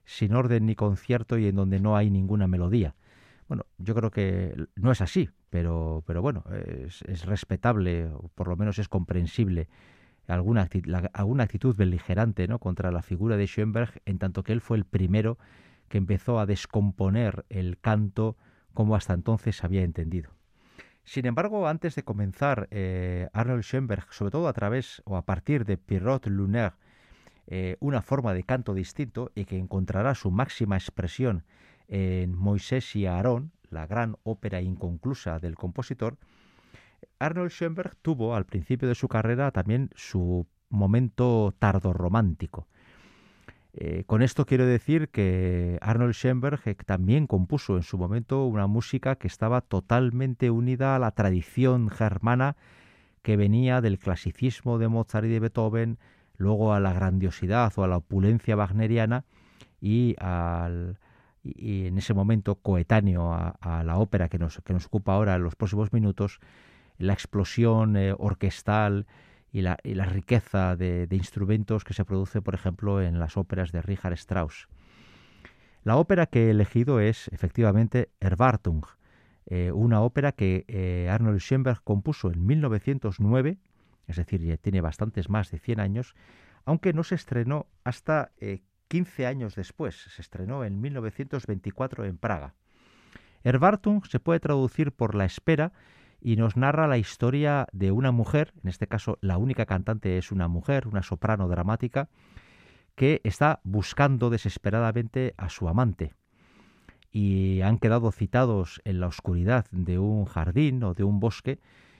sin 0.05 0.33
orden 0.33 0.65
ni 0.65 0.75
concierto 0.75 1.37
y 1.37 1.47
en 1.47 1.55
donde 1.55 1.79
no 1.79 1.95
hay 1.95 2.09
ninguna 2.09 2.47
melodía. 2.47 2.95
Bueno, 3.51 3.65
yo 3.79 3.93
creo 3.95 4.11
que 4.11 4.55
no 4.77 4.93
es 4.93 5.01
así, 5.01 5.29
pero, 5.49 6.05
pero 6.07 6.21
bueno, 6.21 6.45
es, 6.65 7.25
respetable, 7.25 8.05
o 8.05 8.29
por 8.29 8.47
lo 8.47 8.55
menos 8.55 8.79
es 8.79 8.87
comprensible 8.87 9.67
alguna, 10.25 10.61
actitud 10.61 11.75
beligerante 11.75 12.47
¿no? 12.47 12.59
contra 12.59 12.93
la 12.93 13.01
figura 13.01 13.35
de 13.35 13.47
Schoenberg, 13.47 14.01
en 14.05 14.19
tanto 14.19 14.43
que 14.43 14.53
él 14.53 14.61
fue 14.61 14.77
el 14.77 14.85
primero 14.85 15.37
que 15.89 15.97
empezó 15.97 16.39
a 16.39 16.45
descomponer 16.45 17.43
el 17.49 17.77
canto 17.77 18.37
como 18.73 18.95
hasta 18.95 19.13
entonces 19.13 19.65
había 19.65 19.83
entendido. 19.83 20.31
Sin 21.03 21.25
embargo, 21.25 21.67
antes 21.67 21.95
de 21.95 22.03
comenzar, 22.03 22.69
eh, 22.71 23.27
Arnold 23.33 23.63
Schoenberg, 23.63 24.13
sobre 24.13 24.31
todo 24.31 24.47
a 24.47 24.53
través 24.53 25.01
o 25.03 25.17
a 25.17 25.25
partir 25.25 25.65
de 25.65 25.75
Pierrot 25.75 26.25
Lunaire, 26.27 26.75
eh, 27.47 27.75
una 27.81 28.01
forma 28.01 28.33
de 28.33 28.43
canto 28.43 28.73
distinto 28.73 29.29
y 29.35 29.43
que 29.43 29.57
encontrará 29.57 30.15
su 30.15 30.31
máxima 30.31 30.77
expresión 30.77 31.43
en 31.91 32.33
Moisés 32.35 32.95
y 32.95 33.05
Aarón, 33.05 33.51
la 33.69 33.85
gran 33.85 34.15
ópera 34.23 34.61
inconclusa 34.61 35.39
del 35.39 35.55
compositor, 35.55 36.17
Arnold 37.19 37.51
Schoenberg 37.51 37.97
tuvo 38.01 38.33
al 38.33 38.45
principio 38.45 38.87
de 38.87 38.95
su 38.95 39.07
carrera 39.07 39.51
también 39.51 39.89
su 39.95 40.47
momento 40.69 41.53
tardorromántico. 41.59 42.67
Eh, 43.73 44.03
con 44.05 44.21
esto 44.21 44.45
quiero 44.45 44.65
decir 44.65 45.09
que 45.09 45.77
Arnold 45.81 46.13
Schoenberg 46.13 46.61
eh, 46.65 46.75
también 46.75 47.27
compuso 47.27 47.75
en 47.75 47.83
su 47.83 47.97
momento 47.97 48.45
una 48.45 48.67
música 48.67 49.15
que 49.15 49.27
estaba 49.27 49.61
totalmente 49.61 50.49
unida 50.49 50.95
a 50.95 50.99
la 50.99 51.11
tradición 51.11 51.89
germana 51.89 52.55
que 53.21 53.37
venía 53.37 53.81
del 53.81 53.99
clasicismo 53.99 54.77
de 54.77 54.87
Mozart 54.87 55.25
y 55.25 55.29
de 55.29 55.39
Beethoven, 55.39 55.99
luego 56.37 56.73
a 56.73 56.79
la 56.79 56.93
grandiosidad 56.93 57.71
o 57.75 57.83
a 57.83 57.87
la 57.87 57.97
opulencia 57.97 58.55
wagneriana 58.55 59.25
y, 59.79 60.15
al, 60.19 60.97
en 61.43 61.97
ese 61.97 62.13
momento 62.13 62.55
coetáneo 62.55 63.33
a, 63.33 63.83
la 63.83 63.97
ópera 63.97 64.29
que 64.29 64.37
nos, 64.37 64.59
que 64.63 64.73
nos, 64.73 64.85
ocupa 64.85 65.13
ahora 65.13 65.35
en 65.35 65.43
los 65.43 65.55
próximos 65.55 65.91
minutos, 65.91 66.39
la 66.97 67.13
explosión 67.13 67.97
eh, 67.97 68.13
orquestal 68.17 69.07
y 69.51 69.61
la, 69.61 69.75
riqueza 70.05 70.75
de, 70.75 71.07
instrumentos 71.11 71.83
que 71.83 71.93
se 71.93 72.05
produce, 72.05 72.41
por 72.41 72.55
ejemplo, 72.55 73.01
en 73.01 73.19
las 73.19 73.37
óperas 73.37 73.71
de 73.71 73.81
Richard 73.81 74.13
Strauss. 74.13 74.67
La 75.83 75.97
ópera 75.97 76.27
que 76.27 76.47
he 76.47 76.51
elegido 76.51 76.99
es 76.99 77.27
efectivamente 77.29 78.11
Erwartung, 78.19 78.85
eh, 79.47 79.71
una 79.71 80.01
ópera 80.01 80.31
que 80.31 80.63
eh, 80.67 81.09
Arnold 81.09 81.39
Schoenberg 81.39 81.81
compuso 81.83 82.31
en 82.31 82.45
1909, 82.45 83.57
es 84.07 84.15
decir, 84.15 84.41
ya 84.41 84.55
tiene 84.57 84.79
bastantes 84.79 85.29
más 85.29 85.51
de 85.51 85.57
100 85.59 85.79
años, 85.79 86.15
aunque 86.63 86.93
no 86.93 87.03
se 87.03 87.15
estrenó 87.15 87.67
hasta 87.83 88.31
15 88.91 89.23
eh, 89.23 89.25
años 89.25 89.55
después, 89.55 89.95
se 89.95 90.21
estrenó 90.21 90.65
en 90.65 90.81
1924 90.81 92.03
en 92.03 92.17
Praga. 92.17 92.55
Erwartung 93.43 94.05
se 94.05 94.19
puede 94.19 94.41
traducir 94.41 94.91
por 94.91 95.15
la 95.15 95.23
espera 95.23 95.71
y 96.19 96.35
nos 96.35 96.57
narra 96.57 96.87
la 96.87 96.97
historia 96.97 97.67
de 97.71 97.93
una 97.93 98.11
mujer, 98.11 98.53
en 98.61 98.69
este 98.69 98.87
caso 98.87 99.17
la 99.21 99.37
única 99.37 99.65
cantante 99.65 100.17
es 100.17 100.31
una 100.33 100.49
mujer, 100.49 100.89
una 100.89 101.03
soprano 101.03 101.47
dramática, 101.47 102.09
que 102.95 103.21
está 103.23 103.61
buscando 103.63 104.29
desesperadamente 104.29 105.33
a 105.37 105.47
su 105.49 105.69
amante. 105.69 106.13
Y 107.13 107.61
han 107.61 107.79
quedado 107.79 108.11
citados 108.11 108.81
en 108.83 108.99
la 108.99 109.07
oscuridad 109.07 109.65
de 109.71 109.99
un 109.99 110.25
jardín 110.25 110.83
o 110.83 110.93
de 110.93 111.05
un 111.05 111.21
bosque, 111.21 111.59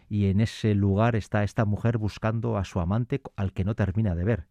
y 0.10 0.26
en 0.26 0.42
ese 0.42 0.76
lugar 0.76 1.16
está 1.16 1.46
esta 1.46 1.64
mujer 1.64 1.98
buscando 1.98 2.58
a 2.58 2.66
su 2.66 2.82
amante 2.82 3.22
al 3.38 3.54
que 3.54 3.64
no 3.64 3.76
termina 3.76 4.14
de 4.14 4.26
ver. 4.26 4.48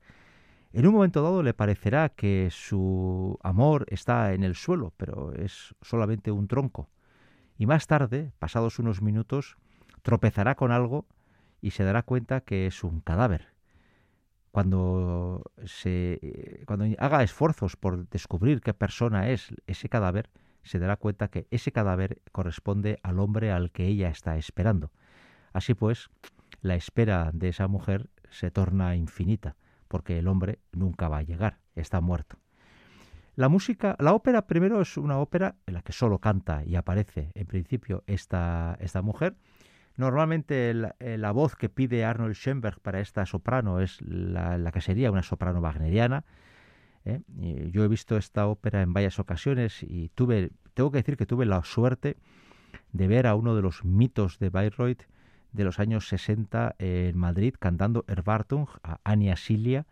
En 0.73 0.87
un 0.87 0.95
momento 0.95 1.23
dado 1.23 1.43
le 1.43 1.55
parecerá 1.55 2.11
que 2.11 2.49
su 2.51 3.39
amor 3.43 3.87
está 3.89 4.33
en 4.35 4.45
el 4.45 4.55
suelo, 4.55 4.93
pero 4.97 5.33
es 5.35 5.75
solamente 5.83 6.31
un 6.31 6.47
tronco 6.47 6.89
y 7.61 7.67
más 7.67 7.87
tarde, 7.87 8.33
pasados 8.39 8.79
unos 8.79 9.03
minutos, 9.03 9.59
tropezará 10.01 10.55
con 10.55 10.73
algo 10.73 11.05
y 11.61 11.73
se 11.73 11.85
dará 11.85 12.03
cuenta 12.03 12.41
que 12.41 12.67
es 12.67 12.83
un 12.83 13.03
cadáver. 13.03 13.49
Cuando, 14.51 15.43
se, 15.67 16.63
cuando 16.65 16.87
haga 16.99 17.23
esfuerzos 17.23 17.77
por 17.77 18.09
descubrir 18.09 18.63
qué 18.63 18.73
persona 18.73 19.29
es 19.29 19.53
ese 19.67 19.91
cadáver, 19.91 20.31
se 20.63 20.79
dará 20.79 20.97
cuenta 20.97 21.29
que 21.29 21.49
ese 21.51 21.71
cadáver 21.71 22.23
corresponde 22.33 22.99
al 23.03 23.19
hombre 23.19 23.53
al 23.53 23.73
que 23.73 23.85
ella 23.85 24.09
está 24.09 24.39
esperando. 24.39 24.91
Así 25.53 25.75
pues, 25.75 26.09
la 26.63 26.77
espera 26.77 27.31
de 27.35 27.49
esa 27.51 27.69
mujer 27.69 28.09
se 28.31 28.51
torna 28.51 28.97
infinita, 28.97 29.55
porque 29.91 30.21
el 30.21 30.29
hombre 30.29 30.61
nunca 30.71 31.09
va 31.09 31.19
a 31.19 31.23
llegar, 31.23 31.59
está 31.75 32.01
muerto. 32.01 32.39
La 33.35 33.49
música, 33.49 33.97
la 33.99 34.15
ópera 34.15 34.47
primero 34.47 34.81
es 34.81 34.97
una 34.97 35.19
ópera 35.19 35.57
en 35.67 35.75
la 35.75 35.83
que 35.83 35.93
solo 35.93 36.21
canta 36.21 36.63
y 36.65 36.77
aparece 36.77 37.33
en 37.35 37.47
principio 37.47 38.05
esta, 38.07 38.77
esta 38.79 39.03
mujer. 39.03 39.35
Normalmente 39.97 40.73
la, 40.75 41.33
voz 41.33 41.57
que 41.57 41.69
pide 41.69 42.05
Arnold 42.05 42.37
Schoenberg 42.37 42.81
para 42.81 43.01
esta 43.01 43.27
soprano 43.27 43.81
es 43.81 44.01
la, 44.03 44.71
que 44.73 44.81
sería 44.81 45.11
una 45.11 45.25
soprano 45.25 45.61
wagneriana. 45.61 46.25
¿eh? 47.05 47.23
yo 47.73 47.83
he 47.83 47.89
visto 47.89 48.17
esta 48.17 48.47
ópera 48.47 48.83
en 48.83 48.93
varias 48.93 49.19
ocasiones 49.19 49.83
y 49.83 50.11
tuve, 50.11 50.53
tengo 50.75 50.93
que 50.93 50.99
decir 50.99 51.17
que 51.17 51.27
tuve 51.27 51.47
la 51.47 51.65
suerte 51.65 52.17
de 52.93 53.09
ver 53.09 53.27
a 53.27 53.35
uno 53.35 53.57
de 53.57 53.63
los 53.63 53.85
mitos 53.85 54.39
de 54.39 54.51
Bayreuth 54.51 55.03
de 55.53 55.65
los 55.65 55.79
años 55.81 56.09
60 56.09 56.77
en 56.79 57.17
Madrid 57.17 57.55
cantando 57.59 58.05
Erwartung 58.09 58.69
a 58.83 59.01
Ania 59.05 59.37
Silia 59.37 59.87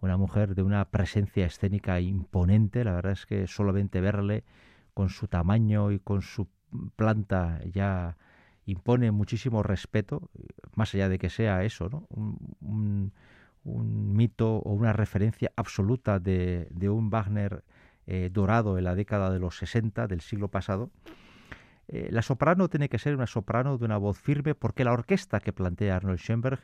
una 0.00 0.16
mujer 0.16 0.54
de 0.54 0.62
una 0.62 0.84
presencia 0.86 1.46
escénica 1.46 2.00
imponente, 2.00 2.84
la 2.84 2.92
verdad 2.92 3.12
es 3.12 3.26
que 3.26 3.46
solamente 3.46 4.00
verle 4.00 4.44
con 4.94 5.10
su 5.10 5.28
tamaño 5.28 5.92
y 5.92 5.98
con 5.98 6.22
su 6.22 6.48
planta 6.96 7.60
ya 7.72 8.16
impone 8.64 9.10
muchísimo 9.10 9.62
respeto, 9.62 10.30
más 10.74 10.94
allá 10.94 11.08
de 11.08 11.18
que 11.18 11.30
sea 11.30 11.64
eso, 11.64 11.88
¿no? 11.90 12.06
un, 12.10 13.12
mito 13.62 14.56
o 14.56 14.72
una 14.72 14.94
referencia 14.94 15.52
absoluta 15.54 16.18
de, 16.18 16.66
un 16.88 17.10
Wagner 17.10 17.62
eh, 18.06 18.30
dorado 18.32 18.78
en 18.78 18.84
la 18.84 18.94
década 18.94 19.30
de 19.30 19.38
los 19.38 19.58
60 19.58 20.06
del 20.06 20.22
siglo 20.22 20.48
pasado. 20.48 20.90
Eh, 21.92 22.08
la 22.12 22.22
soprano 22.22 22.68
tiene 22.68 22.88
que 22.88 23.00
ser 23.00 23.16
una 23.16 23.26
soprano 23.26 23.76
de 23.76 23.84
una 23.84 23.96
voz 23.96 24.16
firme 24.16 24.54
porque 24.54 24.84
la 24.84 24.92
orquesta 24.92 25.40
que 25.40 25.52
plantea 25.52 25.96
Arnold 25.96 26.20
Schoenberg 26.20 26.60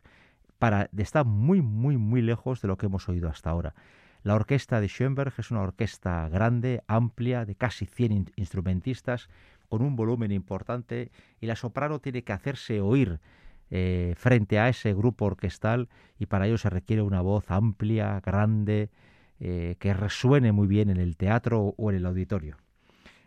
para, 0.58 0.88
está 0.96 1.24
muy, 1.24 1.62
muy, 1.62 1.96
muy 1.96 2.22
lejos 2.22 2.62
de 2.62 2.68
lo 2.68 2.78
que 2.78 2.86
hemos 2.86 3.08
oído 3.08 3.28
hasta 3.28 3.50
ahora. 3.50 3.74
La 4.22 4.36
orquesta 4.36 4.80
de 4.80 4.86
Schoenberg 4.86 5.32
es 5.36 5.50
una 5.50 5.62
orquesta 5.62 6.28
grande, 6.28 6.84
amplia, 6.86 7.44
de 7.44 7.56
casi 7.56 7.86
100 7.86 8.30
instrumentistas, 8.36 9.28
con 9.68 9.82
un 9.82 9.96
volumen 9.96 10.30
importante, 10.30 11.10
y 11.40 11.46
la 11.46 11.56
soprano 11.56 11.98
tiene 11.98 12.22
que 12.22 12.32
hacerse 12.32 12.80
oír 12.80 13.18
eh, 13.70 14.14
frente 14.16 14.60
a 14.60 14.68
ese 14.68 14.94
grupo 14.94 15.24
orquestal, 15.24 15.88
y 16.20 16.26
para 16.26 16.46
ello 16.46 16.56
se 16.56 16.70
requiere 16.70 17.02
una 17.02 17.20
voz 17.20 17.50
amplia, 17.50 18.20
grande, 18.20 18.90
eh, 19.40 19.74
que 19.80 19.92
resuene 19.92 20.52
muy 20.52 20.68
bien 20.68 20.88
en 20.88 20.98
el 20.98 21.16
teatro 21.16 21.74
o 21.76 21.90
en 21.90 21.96
el 21.96 22.06
auditorio. 22.06 22.56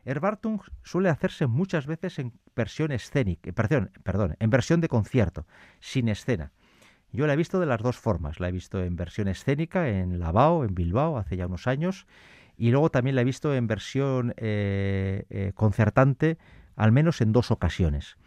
Erwartung 0.09 0.61
suele 0.83 1.09
hacerse 1.09 1.45
muchas 1.47 1.85
veces 1.85 2.17
en 2.19 2.33
versión 2.55 2.91
escénica, 2.91 3.51
perdón, 3.51 3.91
perdón, 4.03 4.35
en 4.39 4.49
versión 4.49 4.81
de 4.81 4.87
concierto, 4.87 5.45
sin 5.79 6.09
escena. 6.09 6.51
Yo 7.11 7.27
la 7.27 7.33
he 7.33 7.37
visto 7.37 7.59
de 7.59 7.65
las 7.65 7.81
dos 7.81 7.97
formas. 7.97 8.39
La 8.39 8.49
he 8.49 8.51
visto 8.51 8.83
en 8.83 8.95
versión 8.95 9.27
escénica 9.27 9.89
en 9.89 10.19
Lavao, 10.19 10.63
en 10.63 10.75
Bilbao, 10.75 11.17
hace 11.17 11.37
ya 11.37 11.47
unos 11.47 11.67
años, 11.67 12.05
y 12.57 12.71
luego 12.71 12.89
también 12.89 13.15
la 13.15 13.21
he 13.21 13.25
visto 13.25 13.53
en 13.55 13.67
versión 13.67 14.33
eh, 14.37 15.25
eh, 15.29 15.51
concertante, 15.55 16.37
al 16.75 16.91
menos 16.91 17.21
en 17.21 17.31
dos 17.31 17.51
ocasiones. 17.51 18.17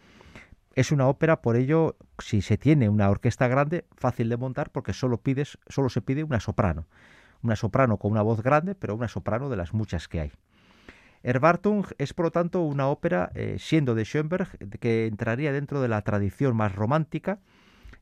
Es 0.75 0.91
una 0.91 1.07
ópera, 1.07 1.41
por 1.41 1.55
ello, 1.55 1.97
si 2.17 2.41
se 2.41 2.57
tiene 2.57 2.89
una 2.89 3.09
orquesta 3.09 3.47
grande, 3.47 3.85
fácil 3.95 4.29
de 4.29 4.37
montar 4.37 4.71
porque 4.71 4.91
solo, 4.91 5.17
pides, 5.17 5.59
solo 5.67 5.89
se 5.89 6.01
pide 6.01 6.23
una 6.23 6.39
soprano. 6.39 6.87
Una 7.41 7.55
soprano 7.55 7.97
con 7.97 8.11
una 8.11 8.21
voz 8.21 8.41
grande, 8.41 8.73
pero 8.73 8.95
una 8.95 9.07
soprano 9.07 9.49
de 9.49 9.57
las 9.57 9.73
muchas 9.73 10.07
que 10.07 10.21
hay. 10.21 10.31
Erwartung 11.23 11.85
es, 11.97 12.13
por 12.13 12.25
lo 12.25 12.31
tanto, 12.31 12.61
una 12.61 12.87
ópera, 12.87 13.31
eh, 13.33 13.55
siendo 13.57 13.95
de 13.95 14.03
Schoenberg, 14.03 14.49
que 14.79 15.07
entraría 15.07 15.53
dentro 15.53 15.81
de 15.81 15.87
la 15.87 16.01
tradición 16.01 16.55
más 16.55 16.75
romántica. 16.75 17.39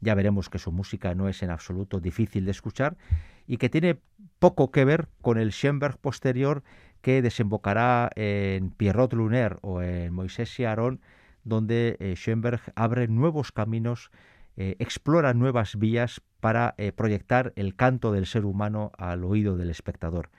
Ya 0.01 0.15
veremos 0.15 0.49
que 0.49 0.57
su 0.57 0.71
música 0.71 1.13
no 1.13 1.29
es 1.29 1.43
en 1.43 1.51
absoluto 1.51 1.99
difícil 1.99 2.45
de 2.45 2.51
escuchar 2.51 2.97
y 3.45 3.57
que 3.57 3.69
tiene 3.69 3.99
poco 4.39 4.71
que 4.71 4.85
ver 4.85 5.07
con 5.21 5.37
el 5.37 5.51
Schoenberg 5.51 5.99
posterior 5.99 6.63
que 7.01 7.21
desembocará 7.21 8.09
en 8.15 8.71
Pierrot 8.71 9.13
Lunaire 9.13 9.57
o 9.61 9.83
en 9.83 10.11
Moisés 10.11 10.59
y 10.59 10.65
Aarón, 10.65 10.99
donde 11.43 11.97
eh, 11.99 12.15
Schoenberg 12.15 12.61
abre 12.75 13.07
nuevos 13.07 13.51
caminos, 13.51 14.09
eh, 14.57 14.75
explora 14.79 15.35
nuevas 15.35 15.77
vías 15.77 16.21
para 16.39 16.73
proyectar 16.95 17.53
el 17.55 17.75
canto 17.75 18.11
del 18.11 18.25
ser 18.25 18.45
humano 18.45 18.91
al 18.97 19.23
oído 19.23 19.57
del 19.57 19.69
espectador 19.69 20.31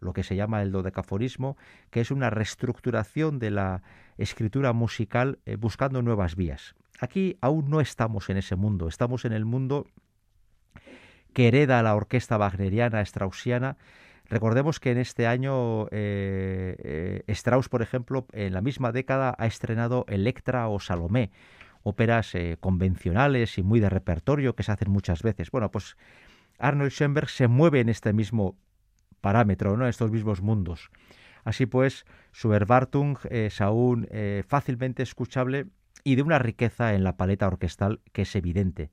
lo 0.00 0.12
que 0.12 0.22
se 0.22 0.36
llama 0.36 0.62
el 0.62 0.72
dodecaforismo, 0.72 1.56
que 1.90 2.00
es 2.00 2.10
una 2.10 2.30
reestructuración 2.30 3.38
de 3.38 3.50
la 3.50 3.82
escritura 4.18 4.72
musical 4.72 5.38
eh, 5.46 5.56
buscando 5.56 6.02
nuevas 6.02 6.36
vías. 6.36 6.74
Aquí 7.00 7.36
aún 7.40 7.70
no 7.70 7.80
estamos 7.80 8.30
en 8.30 8.36
ese 8.36 8.56
mundo, 8.56 8.88
estamos 8.88 9.24
en 9.24 9.32
el 9.32 9.44
mundo 9.44 9.86
que 11.32 11.48
hereda 11.48 11.82
la 11.82 11.94
orquesta 11.94 12.38
wagneriana 12.38 13.04
straussiana. 13.04 13.76
Recordemos 14.26 14.80
que 14.80 14.92
en 14.92 14.98
este 14.98 15.26
año 15.26 15.86
eh, 15.90 16.76
eh, 16.78 17.24
Strauss, 17.28 17.68
por 17.68 17.82
ejemplo, 17.82 18.26
en 18.32 18.54
la 18.54 18.60
misma 18.60 18.92
década 18.92 19.34
ha 19.38 19.46
estrenado 19.46 20.06
Electra 20.08 20.68
o 20.68 20.78
Salomé, 20.80 21.30
óperas 21.82 22.32
convencionales 22.60 23.58
y 23.58 23.62
muy 23.62 23.80
de 23.80 23.90
repertorio 23.90 24.54
que 24.54 24.62
se 24.62 24.72
hacen 24.72 24.90
muchas 24.90 25.22
veces. 25.22 25.50
Bueno, 25.50 25.70
pues 25.70 25.96
Arnold 26.58 26.92
Schoenberg 26.92 27.28
se 27.28 27.48
mueve 27.48 27.80
en 27.80 27.88
este 27.88 28.12
mismo 28.12 28.56
parámetro, 29.24 29.74
¿no? 29.78 29.88
estos 29.88 30.10
mismos 30.10 30.42
mundos. 30.42 30.90
Así 31.44 31.64
pues, 31.64 32.04
su 32.30 32.52
Erwartung 32.52 33.16
es 33.30 33.62
aún 33.62 34.06
eh, 34.10 34.44
fácilmente 34.46 35.02
escuchable 35.02 35.64
y 36.04 36.16
de 36.16 36.22
una 36.22 36.38
riqueza 36.38 36.92
en 36.92 37.04
la 37.04 37.16
paleta 37.16 37.46
orquestal 37.46 38.02
que 38.12 38.22
es 38.22 38.36
evidente. 38.36 38.90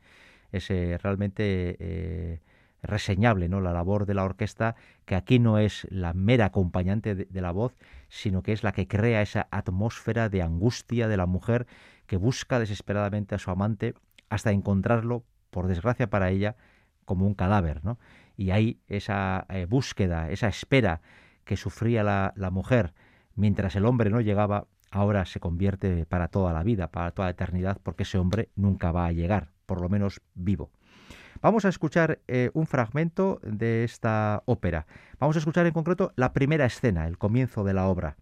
Es 0.53 0.71
eh, 0.71 0.97
realmente 1.03 1.75
eh, 1.79 2.39
reseñable 2.81 3.49
¿no? 3.49 3.59
la 3.59 3.73
labor 3.73 4.05
de 4.05 4.13
la 4.13 4.23
orquesta, 4.23 4.75
que 5.03 5.15
aquí 5.15 5.37
no 5.37 5.57
es 5.59 5.85
la 5.89 6.13
mera 6.13 6.45
acompañante 6.45 7.13
de, 7.13 7.41
la 7.41 7.51
voz, 7.51 7.75
sino 8.07 8.41
que 8.41 8.53
es 8.53 8.63
la 8.63 8.71
que 8.71 8.87
crea 8.87 9.21
esa 9.21 9.49
atmósfera 9.51 10.29
de 10.29 10.43
angustia 10.43 11.09
de 11.09 11.17
la 11.17 11.25
mujer 11.25 11.67
que 12.07 12.15
busca 12.15 12.57
desesperadamente 12.57 13.35
a 13.35 13.37
su 13.37 13.51
amante 13.51 13.95
hasta 14.29 14.51
encontrarlo, 14.51 15.25
por 15.49 15.67
desgracia 15.67 16.09
para 16.09 16.29
ella, 16.29 16.55
como 17.03 17.27
un 17.27 17.33
cadáver. 17.33 17.83
¿no? 17.83 17.99
Y 18.41 18.49
hay 18.49 18.79
esa 18.87 19.45
eh, 19.49 19.67
búsqueda, 19.69 20.31
esa 20.31 20.47
espera 20.47 21.01
que 21.45 21.57
sufría 21.57 22.03
la, 22.03 22.49
mujer 22.51 22.93
mientras 23.35 23.75
el 23.75 23.85
hombre 23.85 24.09
no 24.09 24.19
llegaba, 24.19 24.65
ahora 24.89 25.25
se 25.25 25.39
convierte 25.39 26.07
para 26.07 26.27
toda 26.27 26.51
la 26.51 26.63
vida, 26.63 26.89
para 26.89 27.11
toda 27.11 27.27
la 27.27 27.33
eternidad, 27.33 27.77
porque 27.83 28.01
ese 28.01 28.17
hombre 28.17 28.49
nunca 28.55 28.91
va 28.91 29.05
a 29.05 29.11
llegar, 29.11 29.51
por 29.67 29.79
lo 29.79 29.89
menos 29.89 30.21
vivo. 30.33 30.71
Vamos 31.39 31.65
a 31.65 31.69
escuchar 31.69 32.19
eh, 32.27 32.49
un 32.53 32.65
fragmento 32.65 33.39
de 33.43 33.83
esta 33.83 34.41
ópera. 34.45 34.87
Vamos 35.19 35.35
a 35.35 35.39
escuchar 35.39 35.67
en 35.67 35.73
concreto 35.73 36.11
la 36.15 36.33
primera 36.33 36.65
escena, 36.65 37.07
el 37.07 37.19
comienzo 37.19 37.63
de 37.63 37.75
la 37.75 37.87
obra. 37.87 38.17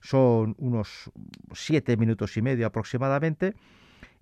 Son 0.00 0.54
unos 0.58 1.10
siete 1.54 1.96
minutos 1.96 2.36
y 2.36 2.42
medio 2.42 2.66
aproximadamente 2.66 3.54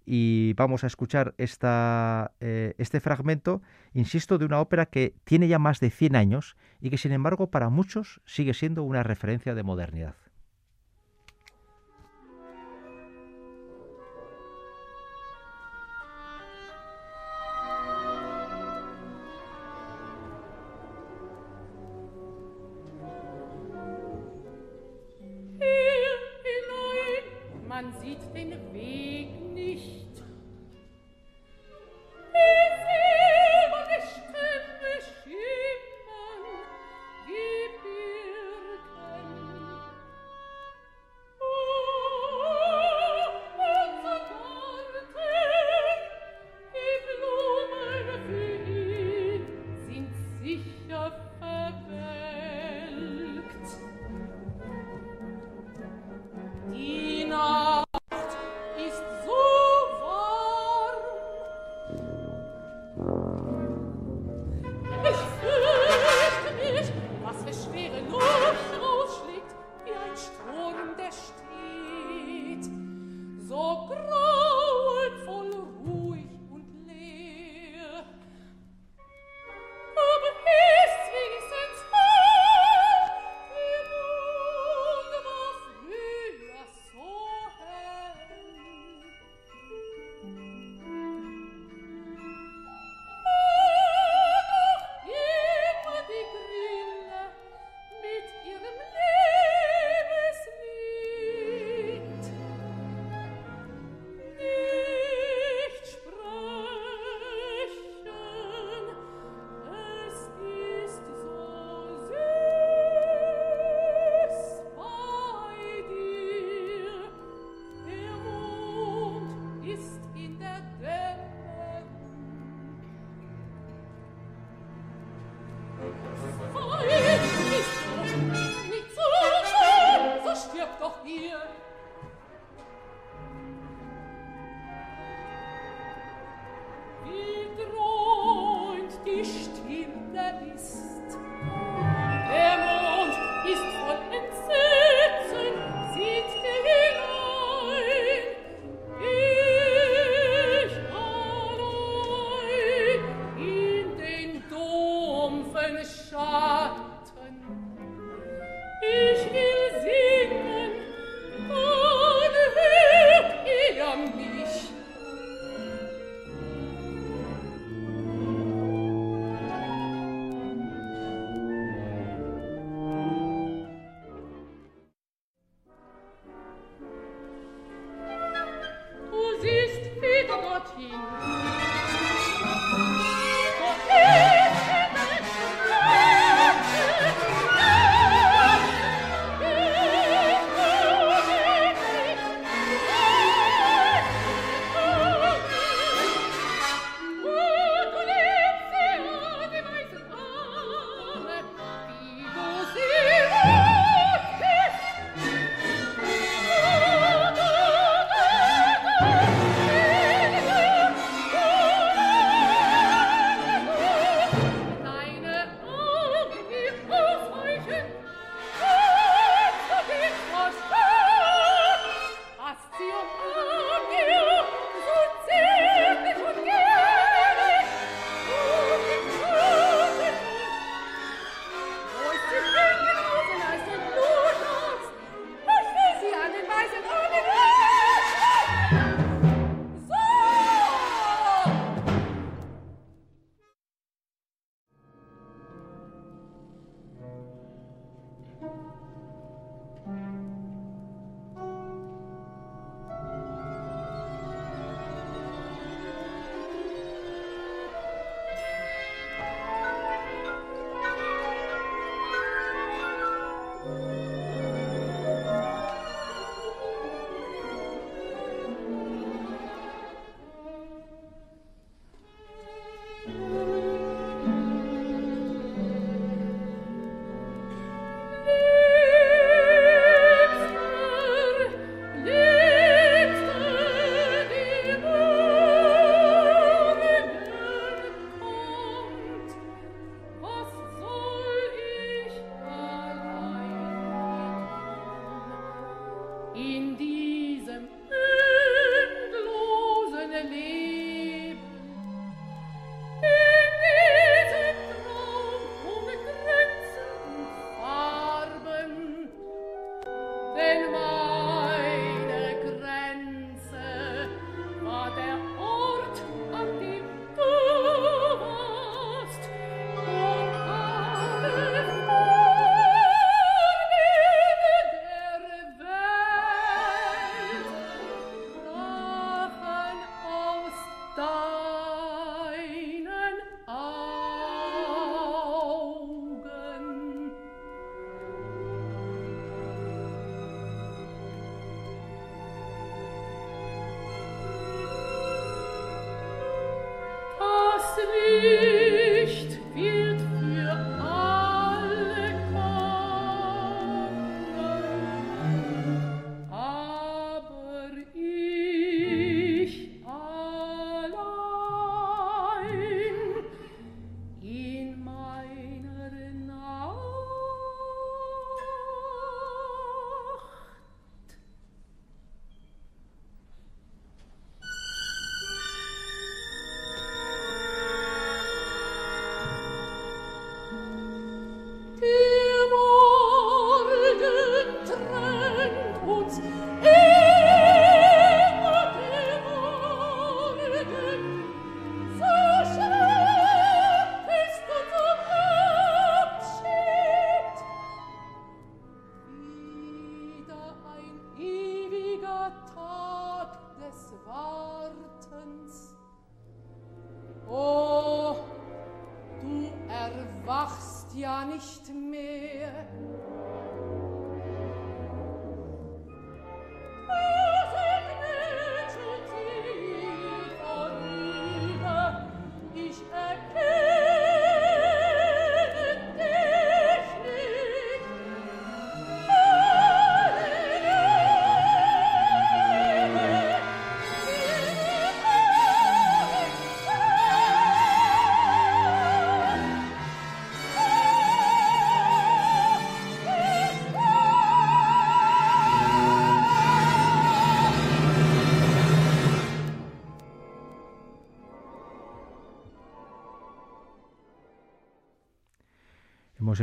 y 0.05 0.55
vamos 0.55 0.85
a 0.85 0.87
escuchar 0.87 1.35
esta, 1.39 2.33
eh, 2.41 2.75
este 2.79 3.01
fragmento, 3.01 3.63
insisto, 3.95 4.39
de 4.39 4.45
una 4.45 4.61
ópera 4.61 4.87
que 4.87 5.15
tiene 5.25 5.49
ya 5.49 5.59
más 5.59 5.81
de 5.81 5.91
100 5.91 6.17
años 6.17 6.57
y 6.81 6.91
que 6.91 6.99
sin 6.99 7.13
embargo 7.13 7.51
para 7.51 7.69
muchos 7.69 8.21
sigue 8.27 8.55
siendo 8.55 8.83
una 8.83 9.03
referencia 9.03 9.55
de 9.55 9.63
modernidad. 9.63 10.17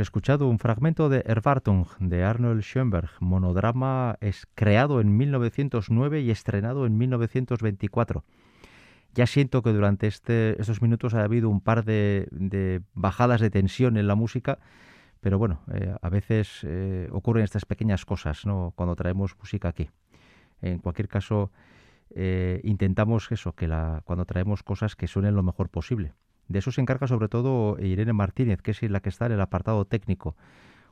Escuchado 0.02 0.48
un 0.48 0.58
fragmento 0.58 1.08
de 1.08 1.22
Erwartung 1.26 1.86
de 1.98 2.24
Arnold 2.24 2.62
Schoenberg, 2.62 3.10
monodrama 3.20 4.16
es 4.20 4.46
creado 4.54 5.00
en 5.00 5.16
1909 5.16 6.20
y 6.20 6.30
estrenado 6.30 6.86
en 6.86 6.96
1924. 6.98 8.24
Ya 9.14 9.26
siento 9.26 9.62
que 9.62 9.72
durante 9.72 10.06
este, 10.06 10.60
estos 10.60 10.82
minutos 10.82 11.14
ha 11.14 11.24
habido 11.24 11.48
un 11.48 11.60
par 11.60 11.84
de, 11.84 12.82
bajadas 12.94 13.40
de 13.40 13.50
tensión 13.50 13.96
en 13.96 14.06
la 14.06 14.14
música, 14.14 14.58
pero 15.20 15.38
bueno, 15.38 15.60
eh, 15.72 15.94
a 16.00 16.08
veces 16.08 16.60
eh, 16.62 17.08
ocurren 17.10 17.44
estas 17.44 17.64
pequeñas 17.64 18.04
cosas 18.04 18.46
¿no? 18.46 18.72
cuando 18.76 18.96
traemos 18.96 19.36
música 19.38 19.68
aquí. 19.68 19.90
En 20.62 20.78
cualquier 20.78 21.08
caso, 21.08 21.50
eh, 22.14 22.60
intentamos 22.64 23.30
eso, 23.32 23.54
que 23.54 23.68
la, 23.68 24.02
cuando 24.04 24.24
traemos 24.24 24.62
cosas 24.62 24.96
que 24.96 25.06
suenen 25.06 25.34
lo 25.34 25.42
mejor 25.42 25.68
posible. 25.68 26.14
De 26.50 26.58
eso 26.58 26.72
se 26.72 26.80
encarga 26.80 27.06
sobre 27.06 27.28
todo 27.28 27.78
Irene 27.78 28.12
Martínez, 28.12 28.60
que 28.60 28.72
es 28.72 28.82
la 28.82 28.98
que 28.98 29.08
está 29.08 29.26
en 29.26 29.32
el 29.32 29.40
apartado 29.40 29.84
técnico. 29.84 30.34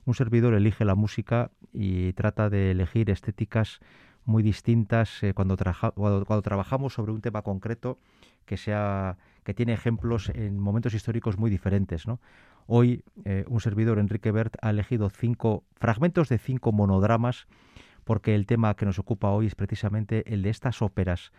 Un 0.04 0.14
servidor 0.14 0.54
elige 0.54 0.84
la 0.84 0.94
música 0.94 1.50
y 1.72 2.12
trata 2.12 2.48
de 2.48 2.70
elegir 2.70 3.10
estéticas 3.10 3.80
muy 4.24 4.44
distintas 4.44 5.20
eh, 5.24 5.34
cuando, 5.34 5.56
trabajamos 5.56 6.94
sobre 6.94 7.10
un 7.10 7.20
tema 7.20 7.42
concreto 7.42 7.98
que 8.44 8.56
sea 8.56 9.18
que 9.42 9.52
tiene 9.52 9.72
ejemplos 9.72 10.28
en 10.28 10.60
momentos 10.60 10.94
históricos 10.94 11.38
muy 11.38 11.50
diferentes. 11.50 12.04
Hoy 12.68 13.02
eh, 13.24 13.44
un 13.48 13.60
servidor, 13.60 13.98
Enrique 13.98 14.30
Bert, 14.30 14.54
ha 14.62 14.70
elegido 14.70 15.10
cinco 15.10 15.64
fragmentos 15.74 16.28
de 16.28 16.38
cinco 16.38 16.70
monodramas 16.70 17.48
porque 18.04 18.36
el 18.36 18.46
tema 18.46 18.76
que 18.76 18.86
nos 18.86 19.00
ocupa 19.00 19.30
hoy 19.30 19.46
es 19.46 19.56
precisamente 19.56 20.22
el 20.32 20.42
de 20.42 20.50
estas 20.50 20.82
óperas 20.82 21.32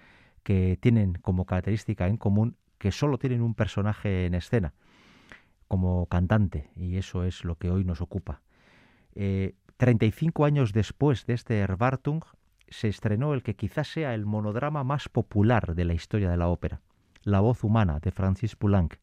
que 0.44 0.78
tienen 0.82 1.14
como 1.14 1.46
característica 1.46 2.08
en 2.08 2.18
común 2.18 2.58
que 2.80 2.92
solo 2.92 3.20
tienen 3.20 3.42
un 3.42 3.54
personaje 3.54 4.26
en 4.26 4.34
escena 4.34 4.74
como 5.68 6.08
cantante, 6.08 6.72
y 6.76 6.98
eso 6.98 7.24
es 7.24 7.46
lo 7.46 7.56
que 7.56 7.70
hoy 7.70 7.84
nos 7.84 8.02
ocupa. 8.02 8.42
35 9.14 10.44
eh, 10.44 10.48
años 10.48 10.74
después 10.74 11.28
de 11.28 11.36
este 11.36 11.60
Erwartung, 11.60 12.24
se 12.68 12.88
estrenó 12.88 13.34
el 13.34 13.44
que 13.44 13.56
quizás 13.56 13.88
sea 13.88 14.16
el 14.16 14.26
monodrama 14.26 14.84
más 14.84 15.10
popular 15.10 15.76
de 15.76 15.86
la 15.86 15.94
historia 15.94 16.30
de 16.30 16.38
la 16.38 16.48
ópera, 16.48 16.82
La 17.24 17.40
voz 17.40 17.64
humana, 17.64 18.00
de 18.00 18.12
Francis 18.12 18.56
Poulenc. 18.56 18.96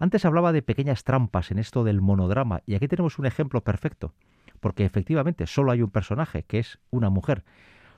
Antes 0.00 0.24
hablaba 0.24 0.52
de 0.52 0.62
pequeñas 0.62 1.04
trampas 1.04 1.50
en 1.50 1.58
esto 1.58 1.84
del 1.84 2.00
monodrama, 2.00 2.62
y 2.66 2.74
aquí 2.74 2.88
tenemos 2.88 3.18
un 3.18 3.26
ejemplo 3.26 3.62
perfecto, 3.62 4.14
porque 4.60 4.84
efectivamente 4.84 5.46
solo 5.46 5.72
hay 5.72 5.82
un 5.82 5.90
personaje, 5.90 6.42
que 6.44 6.58
es 6.58 6.78
una 6.90 7.10
mujer, 7.10 7.44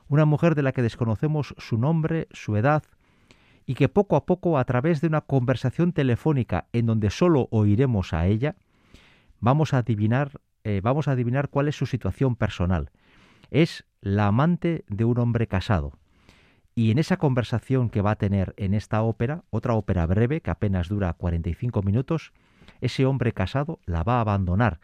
una 0.09 0.24
mujer 0.24 0.55
de 0.55 0.62
la 0.62 0.72
que 0.72 0.83
desconocemos 0.83 1.55
su 1.59 1.79
nombre, 1.79 2.26
su 2.33 2.57
edad, 2.57 2.83
y 3.70 3.74
que 3.74 3.88
poco 3.88 4.16
a 4.16 4.26
poco, 4.26 4.59
a 4.59 4.64
través 4.64 5.00
de 5.00 5.06
una 5.06 5.20
conversación 5.20 5.92
telefónica 5.92 6.66
en 6.72 6.87
donde 6.87 7.09
solo 7.09 7.46
oiremos 7.52 8.12
a 8.12 8.26
ella, 8.26 8.56
vamos 9.38 9.74
a 9.74 9.78
adivinar, 9.78 10.40
eh, 10.64 10.80
vamos 10.83 11.06
a 11.06 11.12
adivinar 11.12 11.50
cuál 11.50 11.68
es 11.68 11.76
su 11.76 11.87
situación 11.87 12.35
personal. 12.35 12.90
Es 13.52 13.85
la 14.00 14.26
amante 14.26 14.85
de 14.88 15.04
un 15.04 15.18
hombre 15.18 15.46
casado. 15.46 15.92
Y 16.74 16.90
en 16.90 16.98
esa 16.98 17.18
conversación 17.18 17.90
que 17.90 18.02
va 18.02 18.11
a 18.11 18.16
tener 18.16 18.54
en 18.56 18.74
esta 18.74 19.02
ópera, 19.02 19.44
otra 19.50 19.74
ópera 19.74 20.04
breve 20.04 20.40
que 20.40 20.50
apenas 20.50 20.88
dura 20.88 21.12
45 21.12 21.80
minutos, 21.83 22.33
ese 22.80 23.06
hombre 23.06 23.30
casado 23.30 23.78
la 23.87 24.02
va 24.02 24.16
a 24.16 24.22
abandonar 24.22 24.80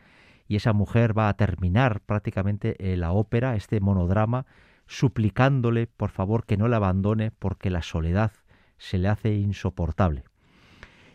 y 0.46 0.54
esa 0.54 0.72
mujer 0.72 1.18
va 1.18 1.28
a 1.28 1.34
terminar 1.34 2.02
prácticamente 2.02 2.76
eh, 2.78 2.96
la 2.96 3.10
ópera, 3.10 3.56
este 3.56 3.80
monodrama, 3.80 4.46
suplicándole 4.86 5.88
por 5.88 6.10
favor 6.10 6.46
que 6.46 6.56
no 6.56 6.68
la 6.68 6.76
abandone 6.76 7.32
porque 7.32 7.68
la 7.68 7.82
soledad 7.82 8.30
se 8.78 8.98
le 8.98 9.08
hace 9.08 9.34
insoportable. 9.34 10.24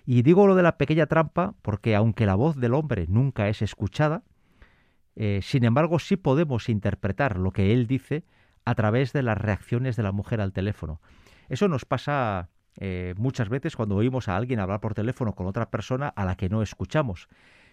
Y 0.06 0.24
digo 0.24 0.48
lo 0.48 0.56
de 0.56 0.64
la 0.64 0.78
pequeña 0.78 1.06
trampa 1.06 1.56
porque 1.62 1.96
aunque 1.96 2.26
la 2.26 2.36
voz 2.36 2.58
del 2.58 2.74
hombre 2.74 3.06
nunca 3.08 3.50
es 3.50 3.62
escuchada, 3.62 4.24
eh, 5.16 5.40
sin 5.44 5.64
embargo 5.64 6.00
sí 6.00 6.18
podemos 6.18 6.70
interpretar 6.70 7.38
lo 7.38 7.52
que 7.52 7.74
él 7.74 7.88
dice 7.88 8.24
a 8.66 8.76
través 8.76 9.14
de 9.14 9.24
las 9.24 9.38
reacciones 9.38 9.96
de 9.96 10.04
la 10.04 10.12
mujer 10.12 10.42
al 10.42 10.54
teléfono. 10.54 11.02
Eso 11.50 11.68
nos 11.68 11.86
pasa 11.86 12.50
eh, 12.78 13.14
muchas 13.18 13.50
veces 13.50 13.76
cuando 13.76 13.96
oímos 13.96 14.28
a 14.28 14.38
alguien 14.38 14.60
hablar 14.60 14.80
por 14.80 14.94
teléfono 14.94 15.34
con 15.34 15.48
otra 15.48 15.70
persona 15.70 16.08
a 16.08 16.26
la 16.26 16.36
que 16.36 16.50
no 16.50 16.62
escuchamos, 16.62 17.28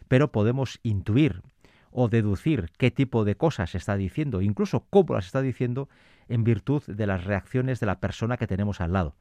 pero 0.09 0.33
podemos 0.33 0.81
intuir 0.83 1.43
o 1.91 2.09
deducir 2.09 2.71
qué 2.77 2.91
tipo 2.91 3.25
de 3.25 3.37
cosas 3.37 3.75
está 3.75 3.97
diciendo, 3.97 4.43
incluso 4.43 4.87
cómo 4.91 5.15
las 5.15 5.27
está 5.27 5.41
diciendo 5.41 5.89
en 6.29 6.45
virtud 6.45 6.83
de 6.87 7.07
las 7.07 7.25
reacciones 7.25 7.81
de 7.81 7.87
la 7.87 8.01
persona 8.01 8.37
que 8.37 8.47
tenemos 8.47 8.81
al 8.81 8.93
lado. 8.93 9.15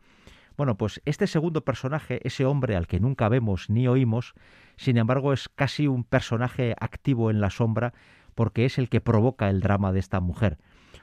Bueno, 0.58 0.76
pues 0.76 1.02
este 1.06 1.28
segundo 1.28 1.64
personaje, 1.64 2.20
ese 2.24 2.44
hombre 2.44 2.76
al 2.76 2.88
que 2.88 3.00
nunca 3.00 3.30
vemos 3.30 3.70
ni 3.70 3.88
oímos, 3.88 4.34
sin 4.76 4.98
embargo 4.98 5.32
es 5.32 5.50
casi 5.50 5.88
un 5.88 6.04
personaje 6.04 6.74
activo 6.80 7.30
en 7.30 7.40
la 7.40 7.52
sombra 7.52 7.94
porque 8.34 8.66
es 8.66 8.80
el 8.80 8.90
que 8.90 9.00
provoca 9.00 9.52
el 9.52 9.62
drama 9.62 9.92
de 9.92 10.00
esta 10.00 10.20
mujer. 10.20 10.58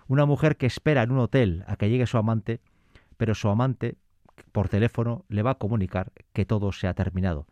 Una 0.09 0.27
mujer 0.27 0.57
que 0.57 0.67
espera 0.67 1.05
en 1.05 1.13
un 1.13 1.21
hotel 1.21 1.63
a 1.69 1.77
que 1.77 1.89
llegue 1.89 2.07
su 2.07 2.19
amante, 2.19 2.61
pero 3.17 3.37
su 3.37 3.49
amante 3.49 3.97
por 4.51 4.69
teléfono 4.69 5.25
le 5.29 5.43
va 5.43 5.53
a 5.53 5.59
comunicar 5.59 6.11
que 6.33 6.45
todo 6.45 6.73
se 6.73 6.89
ha 6.89 6.95
terminado. 6.95 7.47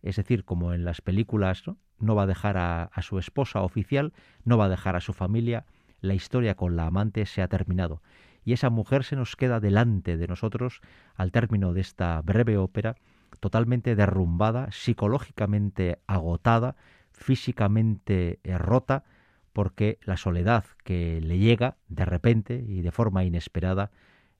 Es 0.00 0.16
decir, 0.16 0.46
como 0.46 0.72
en 0.72 0.86
las 0.86 1.02
películas, 1.02 1.64
no, 1.98 2.14
va 2.14 2.22
a 2.22 2.26
dejar 2.26 2.56
a, 2.56 2.90
su 3.02 3.18
esposa 3.18 3.60
oficial, 3.60 4.14
no 4.44 4.56
va 4.56 4.64
a 4.64 4.70
dejar 4.70 4.96
a 4.96 5.00
su 5.00 5.12
familia, 5.12 5.66
la 6.00 6.14
historia 6.14 6.54
con 6.54 6.76
la 6.76 6.86
amante 6.86 7.26
se 7.26 7.42
ha 7.42 7.48
terminado 7.48 8.02
y 8.44 8.52
esa 8.52 8.70
mujer 8.70 9.04
se 9.04 9.16
nos 9.16 9.36
queda 9.36 9.60
delante 9.60 10.16
de 10.16 10.26
nosotros 10.26 10.80
al 11.14 11.32
término 11.32 11.72
de 11.72 11.80
esta 11.80 12.20
breve 12.22 12.56
ópera, 12.56 12.96
totalmente 13.40 13.94
derrumbada, 13.96 14.70
psicológicamente 14.72 15.98
agotada, 16.06 16.76
físicamente 17.12 18.40
eh, 18.42 18.58
rota, 18.58 19.04
porque 19.52 19.98
la 20.02 20.16
soledad 20.16 20.64
que 20.84 21.20
le 21.20 21.38
llega 21.38 21.76
de 21.88 22.04
repente 22.04 22.64
y 22.66 22.80
de 22.80 22.90
forma 22.90 23.24
inesperada 23.24 23.90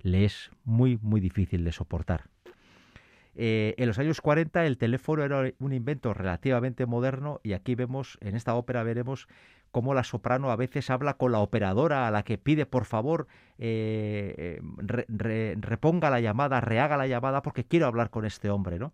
le 0.01 0.25
es 0.25 0.51
muy, 0.65 0.99
muy 1.03 1.21
difícil 1.21 1.65
de 1.65 1.73
soportar. 1.73 2.25
Eh, 3.35 3.75
en 3.79 3.87
los 3.87 3.99
años 3.99 4.21
40 4.21 4.67
el 4.67 4.77
teléfono 4.77 5.23
era 5.23 5.53
un 5.59 5.73
invento 5.73 6.12
relativamente 6.12 6.85
moderno 6.85 7.41
y 7.43 7.55
aquí 7.55 7.75
vemos, 7.75 8.19
en 8.21 8.37
esta 8.37 8.55
ópera 8.55 8.83
veremos 8.83 9.27
cómo 9.72 9.94
la 9.94 10.04
soprano 10.04 10.52
a 10.52 10.56
veces 10.56 10.90
habla 10.90 11.14
con 11.14 11.32
la 11.32 11.40
operadora 11.40 12.06
a 12.06 12.11
la 12.11 12.22
que 12.22 12.38
pide 12.38 12.66
por 12.66 12.85
favor 12.85 13.26
eh, 13.58 14.61
reponga 14.78 16.11
la 16.11 16.20
llamada, 16.20 16.61
rehaga 16.61 16.96
la 16.96 17.06
llamada 17.06 17.42
porque 17.42 17.64
quiero 17.64 17.87
hablar 17.87 18.11
con 18.11 18.24
este 18.24 18.50
hombre, 18.50 18.78
¿no? 18.78 18.92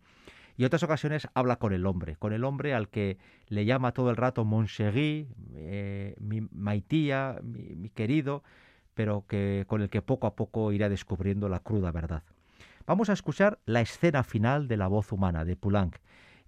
y 0.59 0.65
otras 0.65 0.83
ocasiones 0.83 1.29
habla 1.35 1.57
con 1.57 1.73
el 1.73 1.87
hombre, 1.87 2.17
con 2.17 2.33
el 2.33 2.43
hombre 2.43 2.75
al 2.75 2.89
que 2.89 3.17
le 3.47 3.65
llama 3.65 3.93
todo 3.93 4.11
el 4.11 4.17
rato 4.17 4.45
mon 4.45 4.67
chéri, 4.67 5.29
eh, 5.55 6.17
mi 6.19 6.41
maitía, 6.51 7.39
mi, 7.45 7.77
mi 7.77 7.91
querido, 7.91 8.43
pero 8.93 9.25
que, 9.29 9.65
con 9.69 9.83
el 9.83 9.89
que 9.89 10.03
poco 10.03 10.27
a 10.27 10.35
poco 10.35 10.73
irá 10.73 10.89
descubriendo 10.89 11.49
la 11.49 11.61
cruda 11.61 11.93
verdad. 11.93 12.25
Vamos 12.87 13.09
a 13.09 13.13
escuchar 13.13 13.61
la 13.67 13.81
escena 13.81 14.25
final 14.25 14.67
de 14.67 14.77
la 14.77 14.89
voz 14.89 15.13
humana 15.13 15.45
de 15.45 15.55
Poulenc, 15.55 15.95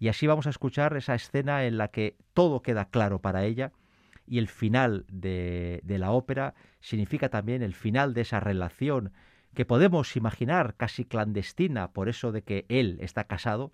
y 0.01 0.09
así 0.09 0.27
vamos 0.27 0.49
a 0.49 0.51
escuchar 0.51 0.97
esa 0.97 1.15
escena 1.15 1.65
en 1.65 1.79
la 1.79 1.89
que 1.89 2.17
todo 2.35 2.63
queda 2.63 2.87
claro 2.87 3.21
para 3.21 3.45
ella 3.45 3.71
y 4.31 4.39
el 4.39 4.47
final 4.47 5.05
de, 5.11 5.83
la 5.85 6.13
ópera 6.13 6.55
significa 6.79 7.31
también 7.31 7.63
el 7.63 7.75
final 7.75 8.15
de 8.15 8.21
esa 8.21 8.39
relación 8.39 9.13
que 9.55 9.65
podemos 9.65 10.15
imaginar 10.15 10.77
casi 10.77 11.05
clandestina 11.05 11.91
por 11.91 12.09
eso 12.09 12.31
de 12.31 12.43
que 12.43 12.65
él 12.69 12.99
está 13.01 13.25
casado 13.25 13.73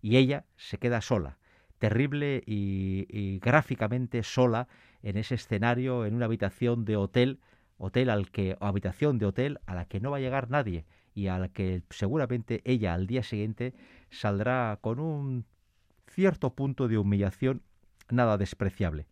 y 0.00 0.16
ella 0.16 0.46
se 0.56 0.78
queda 0.78 1.02
sola, 1.02 1.36
terrible 1.78 2.42
y, 2.46 3.38
gráficamente 3.40 4.22
sola 4.22 4.68
en 5.02 5.18
ese 5.18 5.34
escenario, 5.34 6.06
en 6.06 6.14
una 6.14 6.24
habitación 6.24 6.86
de 6.86 6.96
hotel, 6.96 7.40
hotel 7.76 8.08
al 8.08 8.30
que, 8.30 8.56
o 8.60 8.64
habitación 8.64 9.18
de 9.18 9.26
hotel 9.26 9.60
a 9.66 9.74
la 9.74 9.84
que 9.84 10.00
no 10.00 10.10
va 10.10 10.16
a 10.16 10.20
llegar 10.20 10.48
nadie 10.48 10.86
y 11.12 11.26
a 11.26 11.38
la 11.38 11.50
que 11.50 11.82
seguramente 11.90 12.62
ella 12.64 12.94
al 12.94 13.06
día 13.06 13.22
siguiente 13.22 13.74
saldrá 14.08 14.78
con 14.80 14.98
un 14.98 15.44
cierto 16.08 16.54
punto 16.54 16.88
de 16.88 16.96
humillación 16.96 17.60
nada 18.08 18.38
despreciable. 18.38 19.06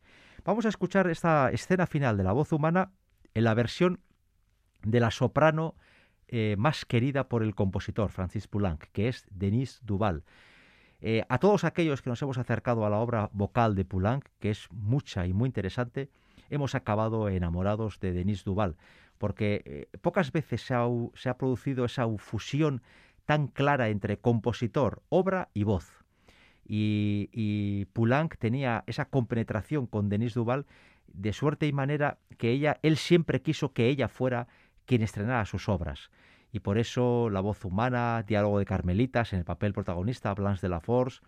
Vamos 0.44 0.66
a 0.66 0.70
escuchar 0.70 1.06
esta 1.06 1.52
escena 1.52 1.86
final 1.86 2.16
de 2.16 2.24
la 2.24 2.32
voz 2.32 2.52
humana 2.52 2.90
en 3.32 3.44
la 3.44 3.54
versión 3.54 4.00
de 4.82 4.98
la 4.98 5.12
soprano 5.12 5.76
eh, 6.26 6.56
más 6.58 6.84
querida 6.84 7.28
por 7.28 7.44
el 7.44 7.54
compositor 7.54 8.10
Francis 8.10 8.48
Poulenc, 8.48 8.86
que 8.92 9.06
es 9.06 9.24
Denise 9.30 9.78
Duval. 9.84 10.24
Eh, 11.00 11.24
a 11.28 11.38
todos 11.38 11.62
aquellos 11.62 12.02
que 12.02 12.10
nos 12.10 12.20
hemos 12.22 12.38
acercado 12.38 12.84
a 12.84 12.90
la 12.90 12.98
obra 12.98 13.30
vocal 13.32 13.76
de 13.76 13.84
Poulenc, 13.84 14.24
que 14.40 14.50
es 14.50 14.66
mucha 14.72 15.26
y 15.28 15.32
muy 15.32 15.46
interesante, 15.46 16.10
hemos 16.50 16.74
acabado 16.74 17.28
enamorados 17.28 18.00
de 18.00 18.12
Denise 18.12 18.42
Duval, 18.44 18.76
porque 19.18 19.62
eh, 19.64 19.96
pocas 20.00 20.32
veces 20.32 20.62
se 20.62 20.74
ha, 20.74 20.86
se 21.14 21.28
ha 21.28 21.38
producido 21.38 21.84
esa 21.84 22.08
fusión 22.18 22.82
tan 23.26 23.46
clara 23.46 23.90
entre 23.90 24.18
compositor, 24.18 25.02
obra 25.08 25.50
y 25.54 25.62
voz. 25.62 26.01
Y, 26.74 27.28
y 27.34 27.86
tenía 28.38 28.82
esa 28.86 29.04
compenetración 29.04 29.86
con 29.86 30.08
Denise 30.08 30.38
Duval 30.38 30.64
de 31.06 31.34
suerte 31.34 31.66
y 31.66 31.72
manera 31.74 32.16
que 32.38 32.50
ella, 32.50 32.78
él 32.80 32.96
siempre 32.96 33.42
quiso 33.42 33.74
que 33.74 33.88
ella 33.88 34.08
fuera 34.08 34.48
quien 34.86 35.02
estrenara 35.02 35.44
sus 35.44 35.68
obras. 35.68 36.10
Y 36.50 36.60
por 36.60 36.78
eso 36.78 37.28
La 37.28 37.40
voz 37.40 37.62
humana, 37.66 38.24
Diálogo 38.26 38.58
de 38.58 38.64
Carmelitas, 38.64 39.34
en 39.34 39.40
el 39.40 39.44
papel 39.44 39.74
protagonista, 39.74 40.32
Blanche 40.32 40.62
de 40.62 40.70
la 40.70 40.80
Force, 40.80 41.20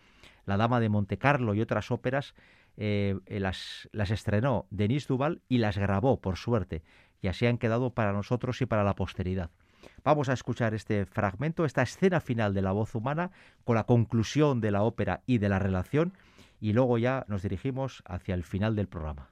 La 0.47 0.57
Dama 0.57 0.81
de 0.81 0.89
Monte 0.89 1.19
Carlo 1.19 1.53
y 1.53 1.61
otras 1.61 1.91
óperas, 1.91 2.35
eh, 2.79 3.19
eh, 3.27 3.39
las, 3.39 3.91
las 3.93 4.11
estrenó 4.11 4.67
Denise 4.71 5.09
Duval 5.09 5.43
y 5.47 5.59
las 5.59 5.77
grabó, 5.77 6.23
por 6.23 6.39
suerte, 6.39 6.83
y 7.21 7.29
así 7.29 7.45
han 7.45 7.59
quedado 7.59 7.91
para 7.91 8.15
nosotros 8.15 8.63
y 8.63 8.67
para 8.67 8.83
la 8.83 8.95
posteridad. 8.95 9.51
Vamos 10.05 10.29
a 10.29 10.35
escuchar 10.35 10.75
este 10.75 11.07
fragmento, 11.07 11.65
esta 11.65 11.81
escena 11.81 12.21
final 12.21 12.53
de 12.53 12.61
la 12.61 12.73
voz 12.73 12.95
humana, 12.95 13.31
con 13.65 13.75
la 13.75 13.85
conclusión 13.85 14.61
de 14.61 14.71
la 14.71 14.83
ópera 14.83 15.23
y 15.27 15.39
de 15.39 15.49
la 15.49 15.59
relación, 15.59 16.13
y 16.61 16.75
luego 16.75 16.99
ya 16.99 17.25
nos 17.27 17.43
dirigimos 17.43 18.03
hacia 18.07 18.35
el 18.35 18.45
final 18.45 18.77
del 18.77 18.87
programa. 18.87 19.31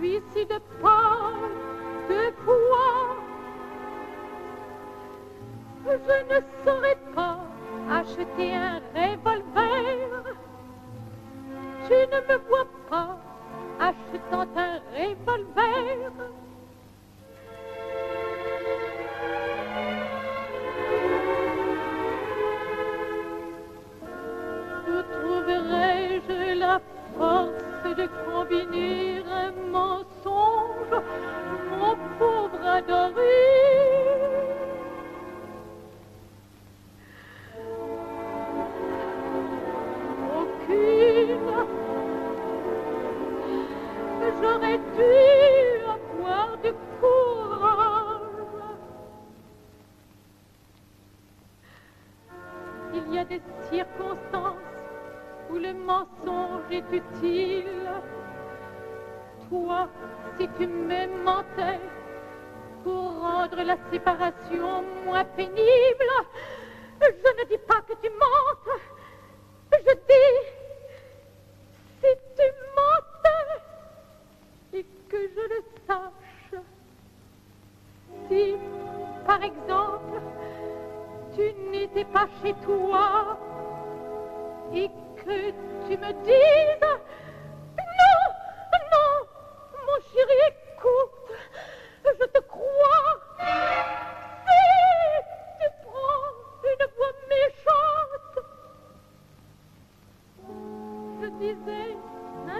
suis 0.00 0.20
si 0.32 0.46
de 0.46 0.58
peur 0.80 1.32
de 2.08 2.30
quoi 2.44 3.16
Je 5.84 6.34
ne 6.34 6.40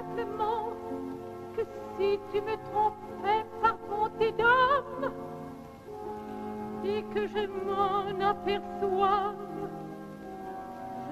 simplement 0.00 0.72
que 1.56 1.62
si 1.96 2.18
tu 2.32 2.40
me 2.40 2.56
trompais 2.70 3.44
par 3.60 3.76
bonté 3.88 4.32
d'homme, 4.32 5.12
jamais 6.82 7.02
que 7.14 7.26
je 7.28 7.46
m'en 7.46 8.20
aperçois, 8.20 9.34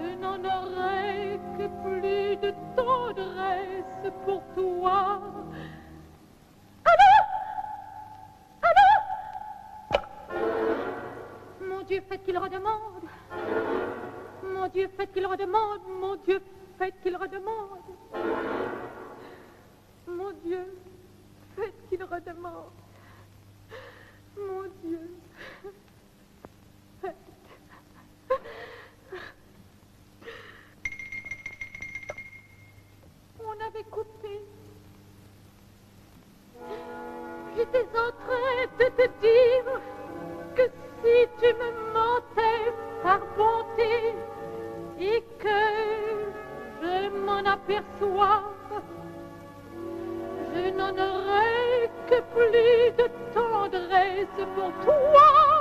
je 0.00 0.14
n'en 0.16 0.38
aurai 0.44 1.40
que 1.58 1.66
plus 1.82 2.36
de 2.36 2.54
tendresse 2.76 4.12
pour 4.24 4.42
toi. 4.54 5.20
Allô? 6.84 7.12
Allô? 8.62 10.04
Mon 11.68 11.82
Dieu, 11.82 12.00
faites 12.08 12.24
qu'il 12.24 12.38
redemande. 12.38 13.04
Mon 14.42 14.68
Dieu, 14.68 14.88
faites 14.96 15.12
qu'il 15.12 15.26
redemande. 15.26 15.80
Mon 16.00 16.16
Dieu, 16.16 16.40
faites 16.78 16.94
qu'il 17.02 17.16
redemande. 17.16 17.80
Mon 20.06 20.32
Dieu, 20.44 20.64
faites 21.56 21.88
qu'il 21.88 22.02
redemande. 22.04 22.70
Mon 24.36 24.62
Dieu. 24.84 25.10
On 33.40 33.66
avait 33.66 33.84
coupé. 33.90 34.40
J'étais 37.56 37.86
en 37.98 38.10
train 38.24 38.66
de 38.78 38.84
te 38.84 39.06
dire 39.20 39.80
que 40.54 40.64
si 41.02 41.28
tu 41.40 41.54
me 41.54 41.70
mentais 41.92 42.72
par 43.02 43.20
bonté 43.36 44.14
et 45.00 45.22
que 45.38 46.17
je 46.82 47.08
m'en 47.10 47.44
aperçois, 47.44 48.42
je 50.54 50.70
n'en 50.70 50.92
aurai 50.92 51.90
que 52.08 52.20
plus 52.34 52.92
de 52.96 53.08
tendresse 53.34 54.46
pour 54.54 54.72
toi. 54.84 55.57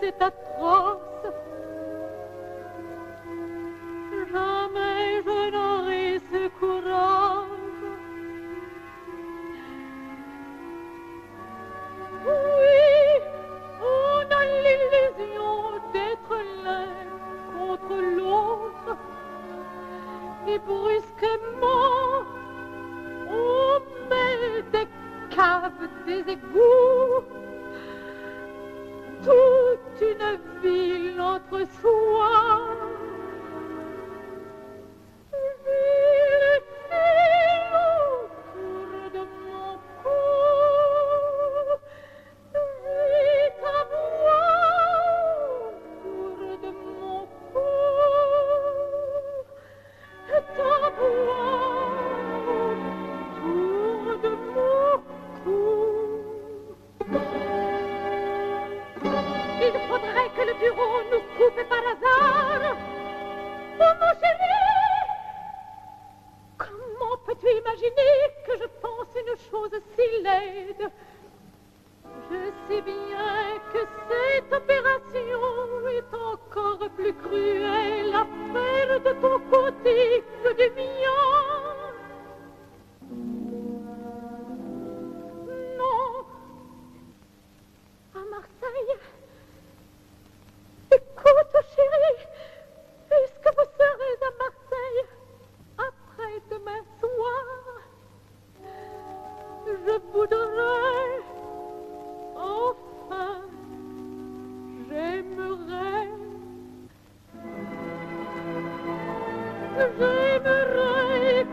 C'est 0.00 0.22
atroce. 0.22 0.98
Jamais 4.32 5.22
je 5.26 5.50
n'aurai 5.50 6.20
ce 6.32 6.48
courage. 6.58 7.44
Oui, 12.26 12.82
on 13.80 14.20
a 14.34 14.44
l'illusion 14.64 15.54
d'être 15.92 16.36
l'un 16.64 16.88
contre 17.58 17.96
l'autre. 18.16 18.96
Et 20.46 20.58
brusquement, 20.58 22.24
on 23.28 23.80
met 24.08 24.62
des 24.72 24.88
caves, 25.34 25.88
des 26.06 26.32
égouts, 26.32 27.24
toute 29.22 29.63
une 30.00 30.38
ville 30.62 31.20
entre 31.20 31.66
soi. 31.80 32.93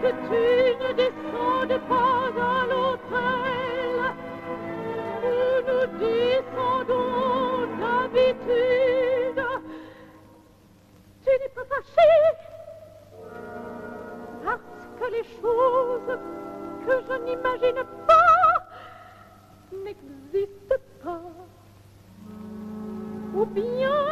Que 0.02 0.08
tu 0.08 0.43
ne 0.84 0.93
descendes 0.93 1.80
pas 1.88 2.32
à 2.36 2.66
l'hôtel 2.66 3.97
où 5.24 5.36
nous 5.68 5.86
descendons 5.99 7.68
d'habitude. 7.80 9.41
Tu 11.24 11.30
n'es 11.30 11.49
pas 11.49 11.66
fâché 11.70 12.12
parce 14.43 14.84
que 14.99 15.06
les 15.12 15.26
choses 15.39 16.18
que 16.86 16.93
je 17.08 17.16
n'imagine 17.26 17.84
pas 18.08 18.54
n'existent 19.72 20.84
pas. 21.04 21.22
Ou 23.36 23.45
bien 23.45 24.11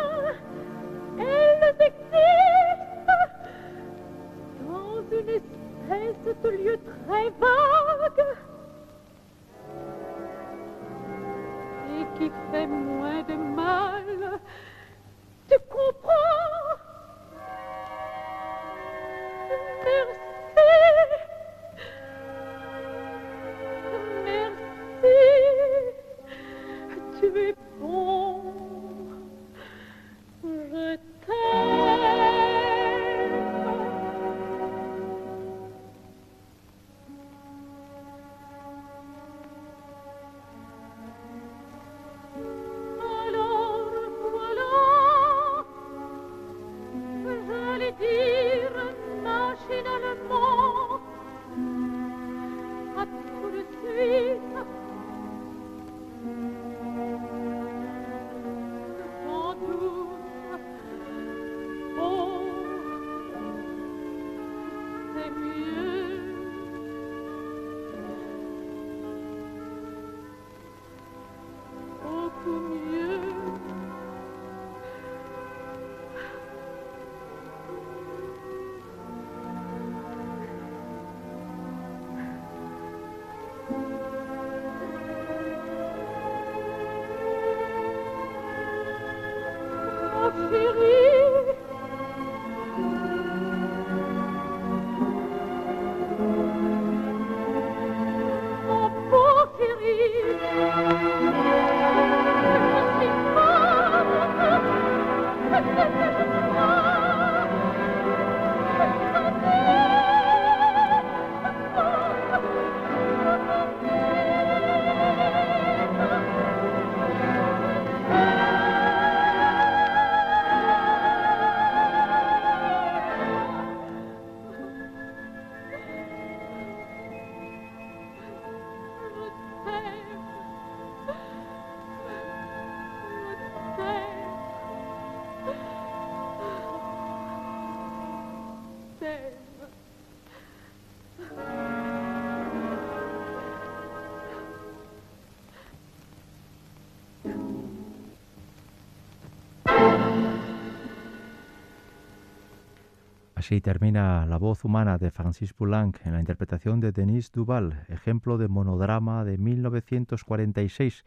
Así 153.50 153.62
termina 153.62 154.28
La 154.28 154.38
voz 154.38 154.64
humana 154.64 155.00
de 155.00 155.10
Francis 155.10 155.54
Poulenc 155.54 156.06
en 156.06 156.14
la 156.14 156.20
interpretación 156.20 156.80
de 156.80 156.92
Denise 156.92 157.32
Duval, 157.34 157.84
ejemplo 157.88 158.38
de 158.38 158.48
monodrama 158.48 159.26
de 159.26 159.40
1946 159.40 161.04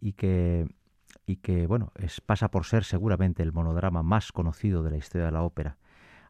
y 0.00 0.14
que, 0.14 0.66
y 1.24 1.36
que 1.36 1.68
bueno, 1.68 1.92
es, 1.94 2.20
pasa 2.20 2.50
por 2.50 2.64
ser 2.64 2.82
seguramente 2.82 3.44
el 3.44 3.52
monodrama 3.52 4.02
más 4.02 4.32
conocido 4.32 4.82
de 4.82 4.90
la 4.90 4.96
historia 4.96 5.26
de 5.26 5.30
la 5.30 5.42
ópera. 5.42 5.76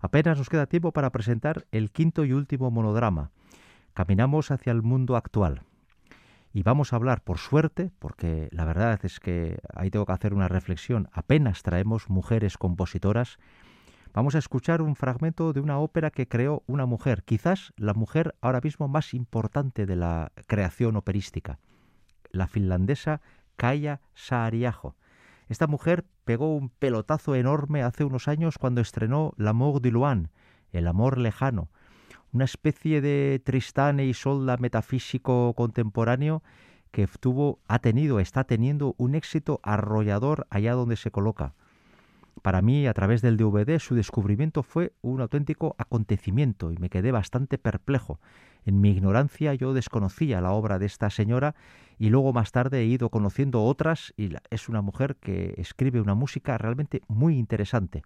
Apenas 0.02 0.36
nos 0.36 0.50
queda 0.50 0.66
tiempo 0.66 0.92
para 0.92 1.08
presentar 1.08 1.64
el 1.72 1.92
quinto 1.92 2.26
y 2.26 2.34
último 2.34 2.70
monodrama. 2.70 3.30
Caminamos 3.94 4.50
hacia 4.50 4.72
el 4.72 4.82
mundo 4.82 5.16
actual. 5.16 5.62
Y 6.52 6.62
vamos 6.62 6.92
a 6.92 6.96
hablar, 6.96 7.22
por 7.22 7.38
suerte, 7.38 7.90
porque 8.00 8.50
la 8.52 8.66
verdad 8.66 9.00
es 9.02 9.18
que 9.18 9.60
ahí 9.74 9.90
tengo 9.90 10.04
que 10.04 10.12
hacer 10.12 10.34
una 10.34 10.48
reflexión, 10.48 11.08
apenas 11.10 11.62
traemos 11.62 12.10
mujeres 12.10 12.58
compositoras 12.58 13.38
Vamos 14.14 14.34
a 14.34 14.38
escuchar 14.38 14.82
un 14.82 14.94
fragmento 14.94 15.54
de 15.54 15.60
una 15.60 15.78
ópera 15.78 16.10
que 16.10 16.28
creó 16.28 16.62
una 16.66 16.84
mujer, 16.84 17.22
quizás 17.24 17.72
la 17.78 17.94
mujer 17.94 18.34
ahora 18.42 18.60
mismo 18.62 18.86
más 18.86 19.14
importante 19.14 19.86
de 19.86 19.96
la 19.96 20.32
creación 20.46 20.96
operística, 20.96 21.58
la 22.30 22.46
finlandesa 22.46 23.22
Kaya 23.56 24.02
Saariaho. 24.14 24.96
Esta 25.48 25.66
mujer 25.66 26.04
pegó 26.24 26.54
un 26.54 26.68
pelotazo 26.68 27.34
enorme 27.36 27.82
hace 27.82 28.04
unos 28.04 28.28
años 28.28 28.58
cuando 28.58 28.82
estrenó 28.82 29.32
L'amour 29.38 29.80
de 29.80 29.90
Luan, 29.90 30.30
El 30.72 30.88
amor 30.88 31.16
lejano, 31.16 31.70
una 32.32 32.44
especie 32.44 33.00
de 33.00 33.40
Tristán 33.42 33.98
e 33.98 34.04
Isolda 34.04 34.58
metafísico 34.58 35.54
contemporáneo 35.54 36.42
que 36.90 37.06
tuvo, 37.06 37.60
ha 37.66 37.78
tenido, 37.78 38.20
está 38.20 38.44
teniendo 38.44 38.94
un 38.98 39.14
éxito 39.14 39.58
arrollador 39.62 40.46
allá 40.50 40.74
donde 40.74 40.96
se 40.96 41.10
coloca. 41.10 41.54
Para 42.42 42.60
mí, 42.60 42.88
a 42.88 42.92
través 42.92 43.22
del 43.22 43.36
DVD, 43.36 43.78
su 43.78 43.94
descubrimiento 43.94 44.64
fue 44.64 44.92
un 45.00 45.20
auténtico 45.20 45.76
acontecimiento 45.78 46.72
y 46.72 46.76
me 46.76 46.90
quedé 46.90 47.12
bastante 47.12 47.56
perplejo. 47.56 48.20
En 48.64 48.80
mi 48.80 48.90
ignorancia 48.90 49.54
yo 49.54 49.72
desconocía 49.72 50.40
la 50.40 50.50
obra 50.50 50.80
de 50.80 50.86
esta 50.86 51.08
señora 51.08 51.54
y 52.00 52.10
luego 52.10 52.32
más 52.32 52.50
tarde 52.50 52.80
he 52.80 52.86
ido 52.86 53.10
conociendo 53.10 53.62
otras 53.62 54.12
y 54.16 54.30
es 54.50 54.68
una 54.68 54.82
mujer 54.82 55.16
que 55.16 55.54
escribe 55.56 56.00
una 56.00 56.16
música 56.16 56.58
realmente 56.58 57.02
muy 57.06 57.38
interesante. 57.38 58.02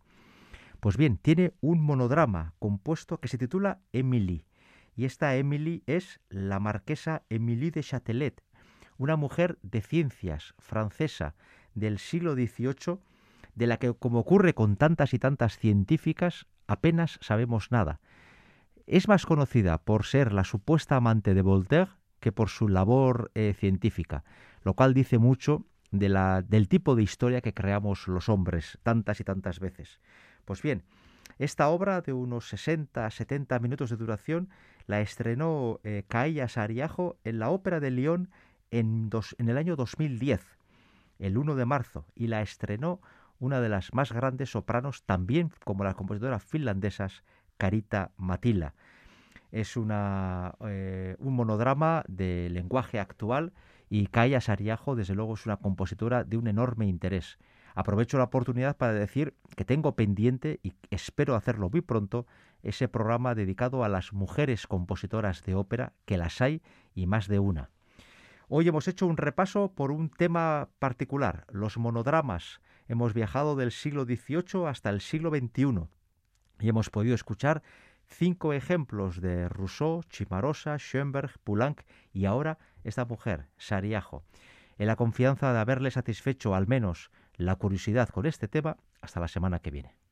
Pues 0.81 0.99
bien, 0.99 1.17
tiene 1.17 1.55
un 1.63 1.81
monodrama 1.81 2.53
compuesto 2.59 3.19
que 3.19 3.29
se 3.29 3.39
titula 3.39 3.81
Emily 3.95 4.45
y 4.95 5.07
esta 5.07 5.35
Emily 5.37 5.83
es 5.87 6.21
la 6.29 6.61
marquesa 6.61 7.23
Émilie 7.31 7.71
de 7.71 7.83
Châtelet, 7.83 8.43
una 8.99 9.17
mujer 9.17 9.59
de 9.63 9.81
ciencias 9.81 10.55
francesa 10.59 11.35
del 11.75 11.99
siglo 11.99 12.35
XVIII 12.35 12.99
de 13.57 13.67
la 13.67 13.79
que, 13.79 13.93
como 13.95 14.21
ocurre 14.21 14.55
con 14.55 14.77
tantas 14.77 15.13
y 15.15 15.19
tantas 15.19 15.59
científicas, 15.59 16.47
apenas 16.69 17.19
sabemos 17.21 17.73
nada. 17.73 18.01
Es 18.87 19.09
más 19.09 19.27
conocida 19.27 19.79
por 19.79 20.05
ser 20.05 20.33
la 20.33 20.45
supuesta 20.45 20.97
amante 20.97 21.35
de 21.35 21.43
Voltaire 21.43 21.91
que 22.21 22.31
por 22.31 22.51
su 22.51 22.69
labor 22.69 23.33
eh, 23.35 23.55
científica, 23.59 24.25
lo 24.63 24.75
cual 24.75 24.95
dice 24.95 25.19
mucho 25.19 25.67
de 25.91 26.09
la, 26.09 26.43
del 26.43 26.69
tipo 26.69 26.95
de 26.95 27.03
historia 27.03 27.41
que 27.41 27.55
creamos 27.55 28.07
los 28.09 28.29
hombres 28.29 28.79
tantas 28.83 29.21
y 29.21 29.25
tantas 29.25 29.59
veces. 29.59 30.01
Pues 30.45 30.63
bien, 30.63 30.85
esta 31.39 31.69
obra 31.69 32.03
de 32.03 32.13
unos 32.13 32.53
60-70 32.53 33.61
minutos 33.61 33.91
de 33.91 33.97
duración 33.97 34.51
la 34.87 35.01
estrenó 35.01 35.81
eh, 35.83 36.05
Cailla 36.07 36.49
Sariajo 36.49 37.19
en 37.25 37.39
la 37.39 37.51
Ópera 37.51 37.81
de 37.81 37.91
Lyon 37.91 38.31
en, 38.71 39.11
en 39.39 39.49
el 39.49 39.57
año 39.57 39.77
2010, 39.77 40.41
el 41.19 41.39
1 41.39 41.55
de 41.55 41.65
marzo, 41.65 42.07
y 42.15 42.29
la 42.29 42.43
estrenó 42.43 43.01
una 43.39 43.61
de 43.61 43.69
las 43.69 43.93
más 43.93 44.13
grandes 44.13 44.51
sopranos, 44.51 45.05
también 45.05 45.53
como 45.65 45.85
las 45.85 45.95
compositoras 45.95 46.43
finlandesas 46.43 47.23
Carita 47.57 48.13
Matila. 48.17 48.75
Es 49.53 49.77
una, 49.77 50.55
eh, 50.67 51.17
un 51.19 51.35
monodrama 51.35 52.05
de 52.09 52.49
lenguaje 52.51 52.99
actual 52.99 53.53
y 53.89 54.09
Kaya 54.09 54.41
Sariajo, 54.41 54.97
desde 54.97 55.15
luego, 55.15 55.35
es 55.35 55.47
una 55.47 55.57
compositora 55.57 56.25
de 56.25 56.37
un 56.37 56.49
enorme 56.49 56.87
interés. 56.87 57.39
Aprovecho 57.75 58.19
la 58.19 58.25
oportunidad 58.25 58.77
para 58.77 58.95
decir 58.95 59.35
que 59.55 59.65
tengo 59.65 59.95
pendiente 59.95 60.61
y 60.63 60.73
espero 60.91 61.35
hacerlo 61.35 61.69
muy 61.71 61.83
pronto 61.83 62.27
ese 62.63 62.89
programa 62.89 63.35
dedicado 63.35 63.85
a 63.85 63.89
las 63.89 64.13
mujeres 64.13 64.67
compositoras 64.67 65.45
de 65.45 65.55
ópera, 65.55 65.93
que 66.05 66.17
las 66.17 66.41
hay 66.41 66.63
y 66.95 67.07
más 67.07 67.29
de 67.29 67.39
una. 67.39 67.71
Hoy 68.49 68.67
hemos 68.67 68.89
hecho 68.89 69.07
un 69.07 69.17
repaso 69.17 69.73
por 69.73 69.91
un 69.91 70.09
tema 70.09 70.69
particular, 70.79 71.47
los 71.51 71.79
monodramas, 71.79 72.61
hemos 72.89 73.15
viajado 73.15 73.57
del 73.57 73.73
siglo 73.73 74.05
XVIII 74.05 74.67
hasta 74.67 74.91
el 74.91 75.01
siglo 75.01 75.31
XXI 75.31 75.89
y 76.61 76.69
hemos 76.69 76.91
podido 76.91 77.15
escuchar 77.15 77.63
cinco 78.07 78.53
ejemplos 78.53 79.21
de 79.21 79.49
Rousseau, 79.49 80.03
Chimarosa, 80.05 80.79
Schoenberg, 80.79 81.39
Poulenc 81.45 81.83
y 82.13 82.25
ahora 82.25 82.59
esta 82.85 83.05
mujer, 83.05 83.49
Sariajo. 83.57 84.25
En 84.79 84.87
la 84.87 84.97
confianza 84.97 85.53
de 85.53 85.59
haberle 85.59 85.91
satisfecho 85.91 86.55
al 86.55 86.67
menos 86.67 87.11
la 87.35 87.57
curiosidad 87.57 88.09
con 88.09 88.27
este 88.27 88.49
tema, 88.49 88.77
hasta 89.01 89.21
la 89.21 89.29
semana 89.29 89.59
que 89.59 89.71
viene. 89.71 90.06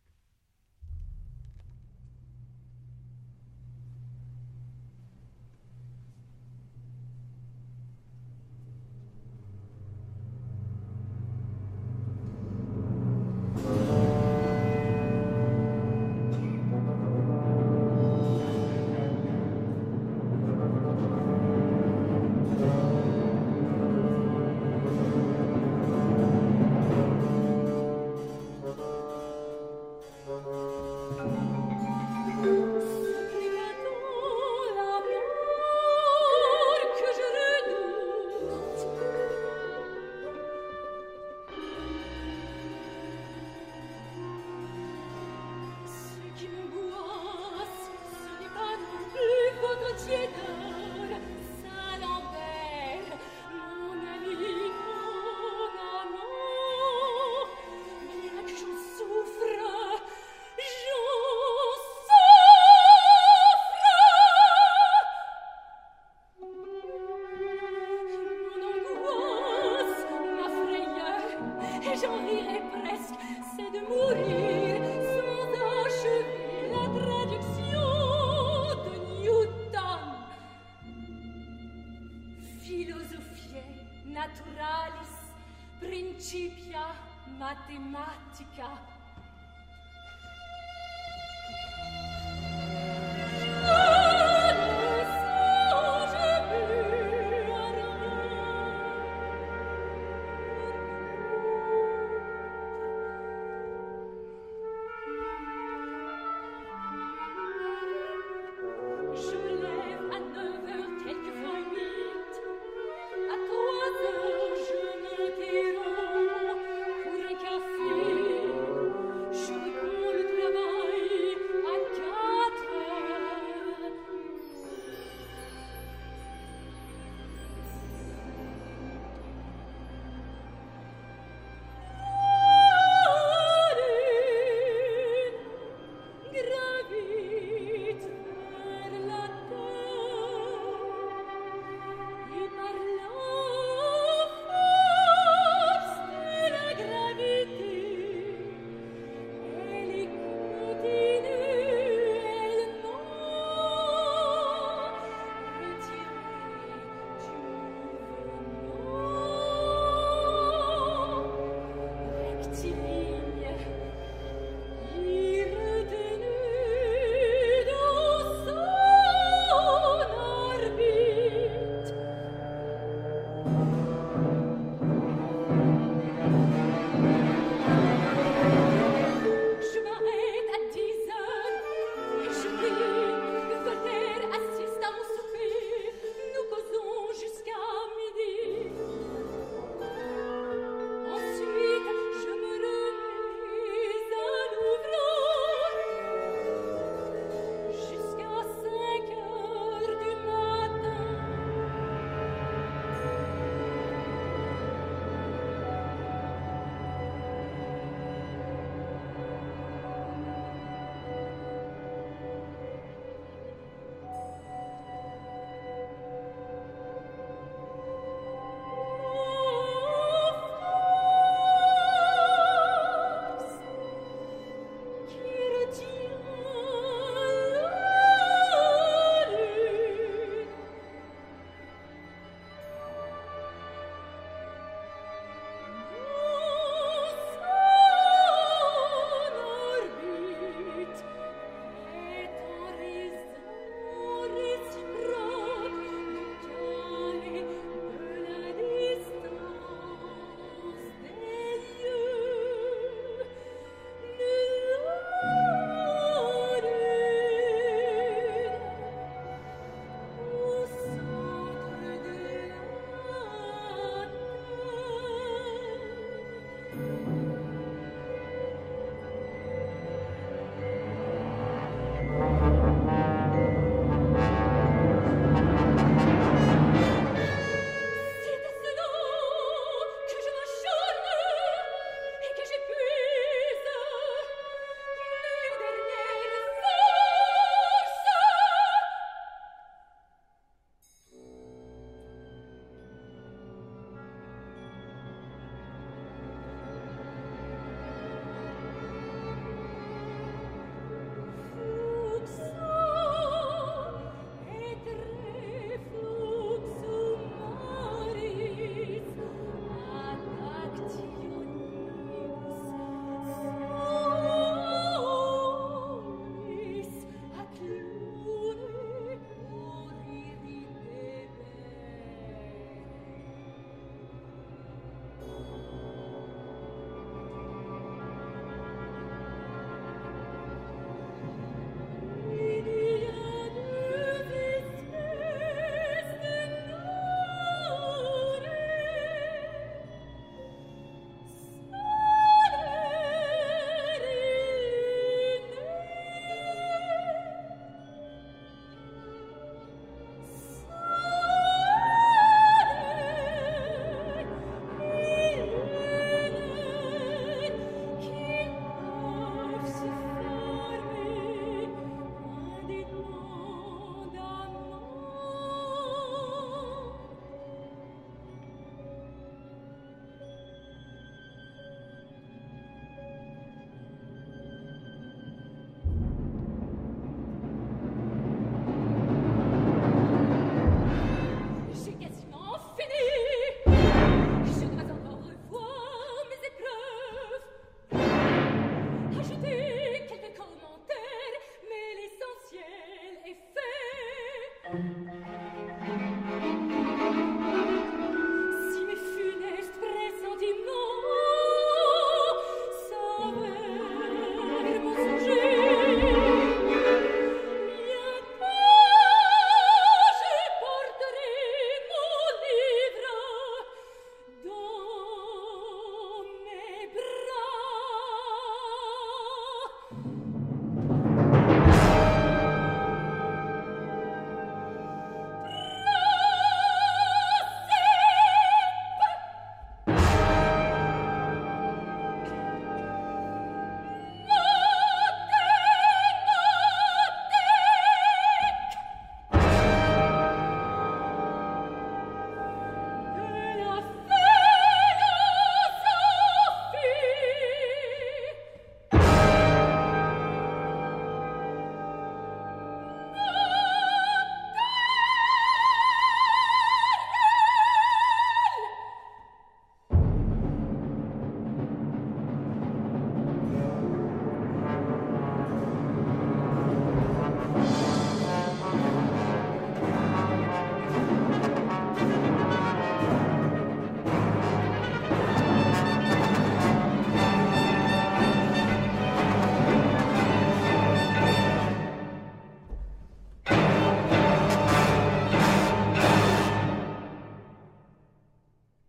j'en 72.05 72.17
rirai 72.27 72.61
presque. 72.71 72.94